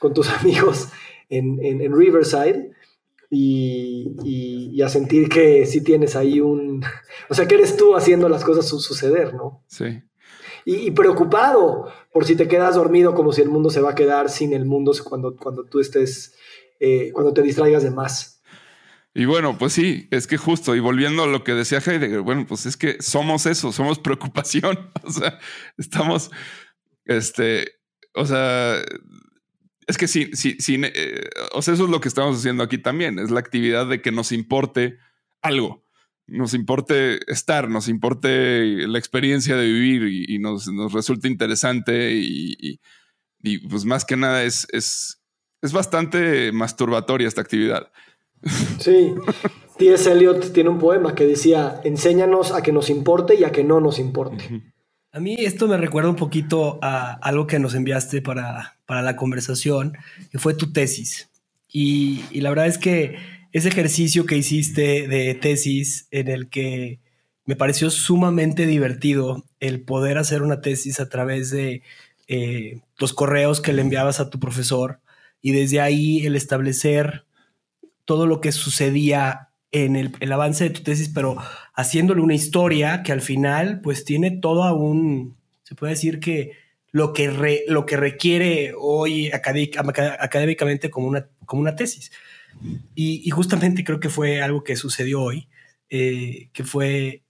[0.00, 0.88] con tus amigos
[1.28, 2.72] en, en, Riverside
[3.30, 6.84] y, y, a sentir que sí tienes ahí un...
[7.28, 9.62] O sea, que eres tú haciendo las cosas suceder, ¿no?
[9.68, 10.02] Sí.
[10.64, 14.28] Y, preocupado por si te quedas dormido, como si el mundo se va a quedar
[14.28, 16.34] sin el mundo cuando, cuando tú estés,
[16.80, 18.42] eh, cuando te distraigas de más.
[19.14, 22.46] Y bueno, pues sí, es que justo, y volviendo a lo que decía Heidegger, bueno,
[22.48, 24.90] pues es que somos eso, somos preocupación.
[25.02, 25.38] O sea,
[25.78, 26.30] estamos,
[27.04, 27.80] este,
[28.14, 28.76] o sea,
[29.86, 32.78] es que sí, sí, sí, eh, o sea, eso es lo que estamos haciendo aquí
[32.78, 34.98] también, es la actividad de que nos importe
[35.42, 35.84] algo,
[36.26, 42.80] nos importe estar, nos importe la experiencia de vivir y, nos, nos, resulta interesante y,
[43.42, 45.22] y, pues más que nada es, es,
[45.60, 47.90] es bastante masturbatoria esta actividad.
[48.78, 49.12] Sí,
[49.76, 50.10] T.S.
[50.10, 53.80] Eliot tiene un poema que decía, enséñanos a que nos importe y a que no
[53.80, 54.62] nos importe.
[55.12, 59.16] A mí esto me recuerda un poquito a algo que nos enviaste para, para la
[59.16, 59.96] conversación,
[60.30, 61.30] que fue tu tesis.
[61.68, 63.16] Y, la verdad es que
[63.52, 67.00] ese ejercicio que hiciste de tesis en el que
[67.44, 71.82] me pareció sumamente divertido el poder hacer una tesis a través de
[72.28, 75.00] eh, los correos que le enviabas a tu profesor
[75.42, 77.24] y desde ahí el establecer
[78.04, 81.36] todo lo que sucedía en el, avance de tu tesis, pero
[81.74, 86.52] haciéndole una historia que al final pues tiene todo un, se puede decir que
[86.90, 92.10] lo que, lo que requiere hoy académicamente como una, como una tesis.
[92.96, 95.48] Y, justamente creo que fue algo que sucedió hoy,
[95.88, 97.22] eh, que fue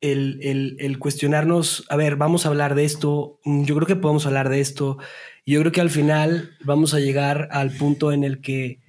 [0.00, 4.48] el, el, cuestionarnos, a ver, vamos a hablar de esto, yo creo que podemos hablar
[4.48, 4.98] de esto,
[5.44, 8.80] y yo creo que al final vamos a llegar al punto en el que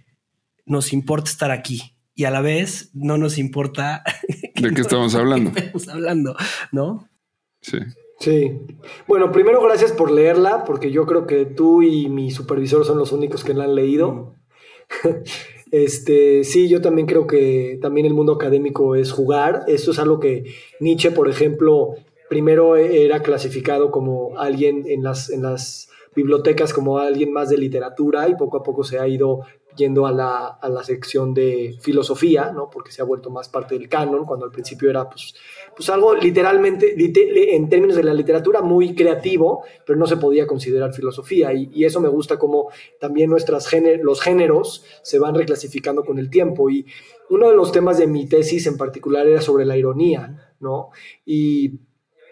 [0.66, 4.03] nos importa estar aquí y a la vez no nos importa
[4.55, 5.51] de qué estamos hablando.
[5.55, 6.36] Estamos hablando,
[6.72, 7.09] ¿no?
[7.61, 7.78] Sí.
[8.20, 8.59] Sí.
[9.07, 13.11] Bueno, primero gracias por leerla, porque yo creo que tú y mi supervisor son los
[13.11, 14.36] únicos que la han leído.
[15.03, 15.07] Mm.
[15.72, 19.63] Este, sí, yo también creo que también el mundo académico es jugar.
[19.68, 20.45] Esto es algo que
[20.80, 21.95] Nietzsche, por ejemplo,
[22.30, 28.30] primero era clasificado como alguien en las, en las bibliotecas como alguien más de literatura
[28.30, 29.41] y poco a poco se ha ido
[29.76, 32.69] yendo a la, a la, sección de filosofía, ¿no?
[32.69, 35.36] porque se ha vuelto más parte del canon, cuando al principio era pues,
[35.76, 36.95] pues algo literalmente,
[37.55, 41.53] en términos de la literatura, muy creativo, pero no se podía considerar filosofía.
[41.53, 42.69] Y, eso me gusta como
[42.99, 43.69] también nuestras
[44.01, 46.69] los géneros se van reclasificando con el tiempo.
[46.69, 46.86] Y
[47.30, 50.89] uno de los temas de mi tesis en particular era sobre la ironía, ¿no?
[51.26, 51.80] Y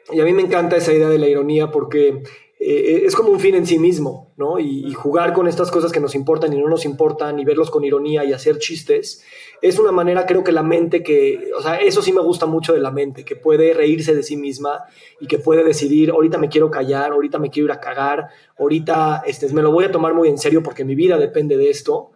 [0.10, 2.24] a mí me encanta esa idea de la ironía porque
[2.66, 4.58] eh, es como un fin en sí mismo, ¿no?
[4.58, 7.84] Y, jugar con estas cosas que nos importan y no nos importan y verlos con
[7.84, 9.24] ironía y hacer chistes,
[9.62, 12.74] es una manera, creo que la mente que, o sea, eso sí me gusta mucho
[12.74, 14.86] de la mente, que puede reírse de sí misma
[15.20, 19.24] y que puede decidir, ahorita me quiero callar, ahorita me quiero ir a cagar, ahorita
[19.26, 22.12] este, me lo voy a tomar muy en serio porque mi vida depende de esto.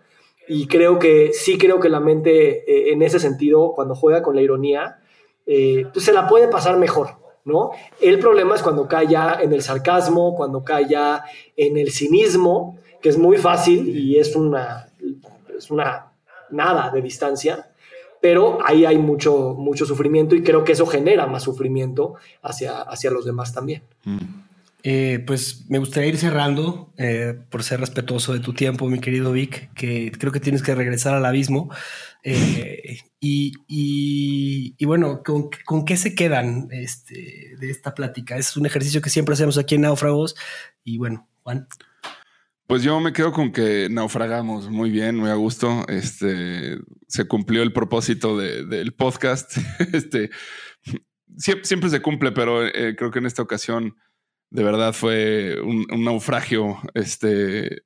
[0.48, 4.36] Y creo que, sí creo que la mente, eh, en ese sentido, cuando juega con
[4.36, 5.00] la ironía,
[5.46, 7.10] eh, pues se la puede pasar mejor,
[7.48, 7.72] ¿no?
[8.00, 11.24] El problema es cuando cae ya en el sarcasmo, cuando cae ya
[11.56, 14.90] en el cinismo, que es muy fácil y es una,
[15.58, 16.12] es una
[16.50, 17.70] nada de distancia,
[18.20, 23.12] pero ahí hay mucho, mucho sufrimiento y creo que eso genera más sufrimiento hacia, hacia
[23.12, 23.84] los demás también.
[24.04, 24.47] Mm.
[24.84, 29.32] Eh, pues me gustaría ir cerrando eh, por ser respetuoso de tu tiempo, mi querido
[29.32, 31.70] Vic, que creo que tienes que regresar al abismo.
[32.24, 38.38] Eh, y, bueno, ¿con, qué se quedan este, de esta plática?
[38.38, 40.36] Es un ejercicio que siempre hacemos aquí en Náufragos.
[40.84, 41.68] Y bueno, Juan.
[42.68, 45.86] Pues yo me quedo con que naufragamos muy bien, muy a gusto.
[45.88, 49.58] Este se cumplió el propósito del podcast.
[49.94, 50.30] Este
[51.38, 53.96] siempre, se cumple, pero eh, creo que en esta ocasión
[54.50, 57.84] de verdad fue un, naufragio este,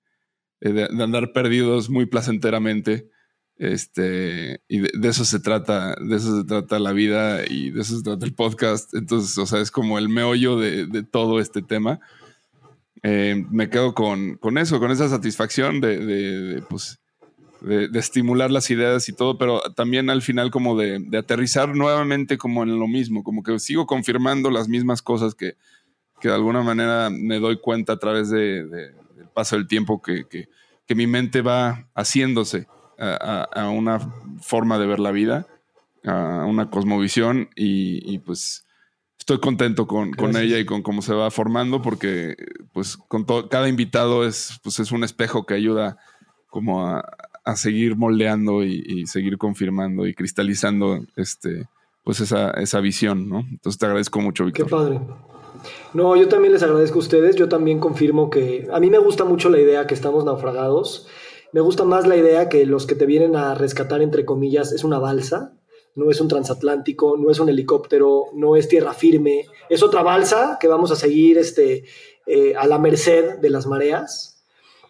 [0.61, 3.09] eh, de, andar perdidos muy placenteramente.
[3.57, 7.97] Este, y de, eso se trata, de eso se trata la vida y de eso
[7.97, 8.93] se trata el podcast.
[8.93, 11.99] Entonces, o sea, es como el meollo de, todo este tema.
[13.03, 17.01] eh, me quedo con, con, eso, con esa satisfacción de, de, pues,
[17.61, 22.63] de, estimular las ideas y todo, pero también al final como de, aterrizar nuevamente como
[22.63, 25.55] en lo mismo, como que sigo confirmando las mismas cosas que,
[26.21, 28.93] que de alguna manera me doy cuenta a través del
[29.33, 30.47] paso del tiempo que, que,
[30.93, 32.67] mi mente va haciéndose
[32.99, 33.99] a, a, una
[34.41, 35.47] forma de ver la vida,
[36.03, 38.65] a una cosmovisión y, y pues
[39.17, 42.35] estoy contento con, con, ella y con cómo se va formando porque
[42.73, 45.97] pues con todo, cada invitado es, pues, es un espejo que ayuda
[46.49, 47.05] como a,
[47.45, 51.69] a seguir moldeando y, y, seguir confirmando y cristalizando este,
[52.03, 53.39] pues esa, esa visión, ¿no?
[53.39, 54.65] Entonces te agradezco mucho, Víctor.
[54.65, 54.99] Qué padre.
[55.93, 57.35] No, yo también les agradezco a ustedes.
[57.35, 61.07] Yo también confirmo que a mí me gusta mucho la idea que estamos naufragados.
[61.53, 64.83] Me gusta más la idea que los que te vienen a rescatar, entre comillas, es
[64.83, 65.53] una balsa
[65.95, 70.57] no es un transatlántico, no es un helicóptero, no es tierra firme, es otra balsa
[70.59, 71.83] que vamos a seguir este,
[72.25, 74.27] eh, a la merced de las mareas.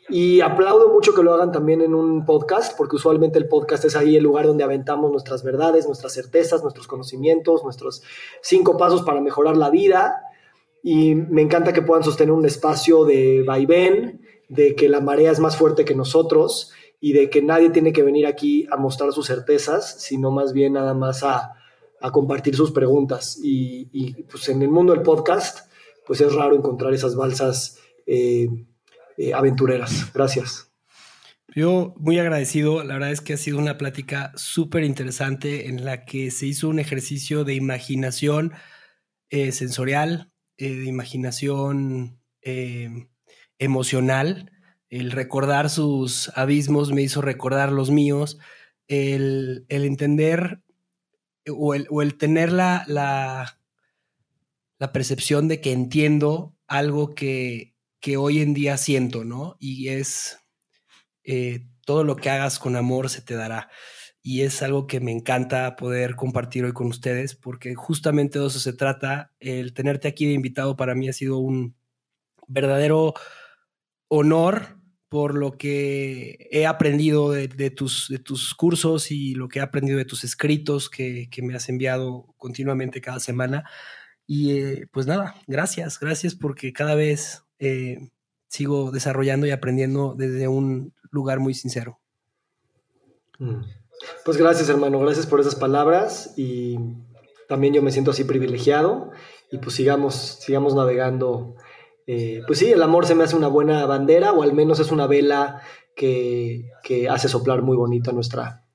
[0.09, 3.95] Y aplaudo mucho que lo hagan también en un podcast, porque usualmente el podcast es
[3.95, 8.03] ahí el lugar donde aventamos nuestras verdades, nuestras certezas, nuestros conocimientos, nuestros
[8.41, 10.21] cinco pasos para mejorar la vida.
[10.83, 15.39] Y me encanta que puedan sostener un espacio de vaivén, de que la marea es
[15.39, 19.27] más fuerte que nosotros y de que nadie tiene que venir aquí a mostrar sus
[19.27, 21.55] certezas, sino más bien nada más a,
[22.11, 23.39] compartir sus preguntas.
[23.43, 25.71] Y, pues en el mundo del podcast,
[26.05, 27.77] pues es raro encontrar esas balsas
[28.07, 28.47] eh,
[29.17, 30.11] eh, aventureras.
[30.11, 30.71] Gracias.
[31.53, 36.05] Yo muy agradecido, la verdad es que ha sido una plática súper interesante en la
[36.05, 38.53] que se hizo un ejercicio de imaginación
[39.29, 40.30] eh, sensorial,
[40.69, 42.19] de imaginación
[43.57, 44.51] emocional,
[44.91, 48.37] el recordar sus abismos me hizo recordar los míos,
[48.87, 50.61] el, entender
[51.47, 53.57] o el, tener la, la,
[54.91, 57.73] percepción de que entiendo algo que,
[58.17, 59.55] hoy en día siento, ¿no?
[59.59, 60.39] Y es
[61.23, 63.69] eh, todo lo que hagas con amor se te dará.
[64.23, 68.59] Y es algo que me encanta poder compartir hoy con ustedes, porque justamente de eso
[68.59, 69.31] se trata.
[69.39, 71.75] El tenerte aquí de invitado para mí ha sido un
[72.47, 73.13] verdadero
[74.09, 79.61] honor por lo que he aprendido de, tus, de tus cursos y lo que he
[79.61, 83.69] aprendido de tus escritos que, me has enviado continuamente cada semana.
[84.25, 88.09] Y eh, pues nada, gracias, gracias porque cada vez eh,
[88.47, 91.99] sigo desarrollando y aprendiendo desde un lugar muy sincero.
[93.39, 93.80] Mm.
[94.25, 96.77] Pues gracias hermano, gracias por esas palabras y
[97.47, 99.11] también yo me siento así privilegiado
[99.51, 101.55] y pues sigamos, sigamos navegando
[102.07, 104.91] eh, pues sí, el amor se me hace una buena bandera o al menos es
[104.91, 105.61] una vela
[105.95, 106.65] que,
[107.09, 108.65] hace soplar muy bonita nuestra,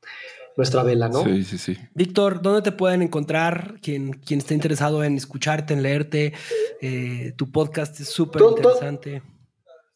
[0.56, 1.22] nuestra vela, ¿no?
[1.24, 1.76] Sí, sí, sí.
[1.94, 3.74] Víctor, ¿dónde te pueden encontrar?
[3.82, 6.32] Quien, quien esté interesado en escucharte, en leerte,
[6.80, 9.22] eh, tu podcast es súper interesante.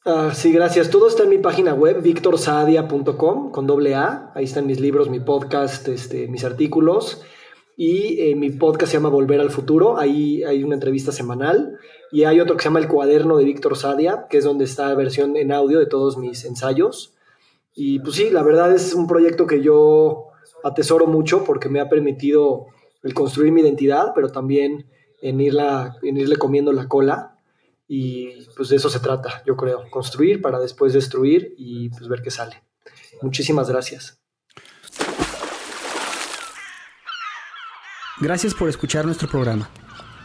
[0.07, 0.89] Ah, sí, gracias.
[0.89, 4.33] Todo está en mi página web, victorsadia.com, con doble A.
[4.35, 7.23] Ahí están mis libros, mi podcast, este, mis artículos.
[7.77, 9.99] Y eh, mi podcast se llama Volver al Futuro.
[9.99, 11.79] Ahí hay una entrevista semanal.
[12.13, 14.89] Y hay otro que se llama El Cuaderno de Víctor Sadia, que es donde está
[14.89, 17.15] la versión en audio de todos mis ensayos.
[17.75, 20.29] Y pues sí, la verdad es un proyecto que yo
[20.65, 22.67] atesoro mucho porque me ha permitido
[23.03, 24.87] el construir mi identidad, pero también
[25.21, 27.30] en, irle comiendo la cola.
[27.93, 32.23] Y pues de eso se trata, yo creo, construir para después destruir y pues ver
[32.23, 32.63] qué sale.
[33.21, 34.17] Muchísimas gracias.
[38.21, 39.69] Gracias por escuchar nuestro programa.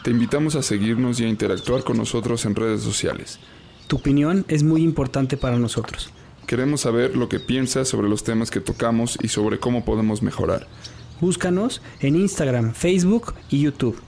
[0.03, 3.39] Te invitamos a seguirnos y a interactuar con nosotros en redes sociales.
[3.87, 6.11] Tu opinión es muy importante para nosotros.
[6.45, 10.67] Queremos saber lo que piensas sobre los temas que tocamos y sobre cómo podemos mejorar.
[11.19, 13.99] Búscanos en Instagram, Facebook y YouTube.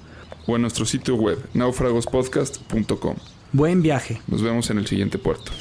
[0.46, 3.16] O en nuestro sitio web, naufragospodcast.com.
[3.54, 4.22] Buen viaje.
[4.28, 5.52] Nos vemos en el siguiente puerto.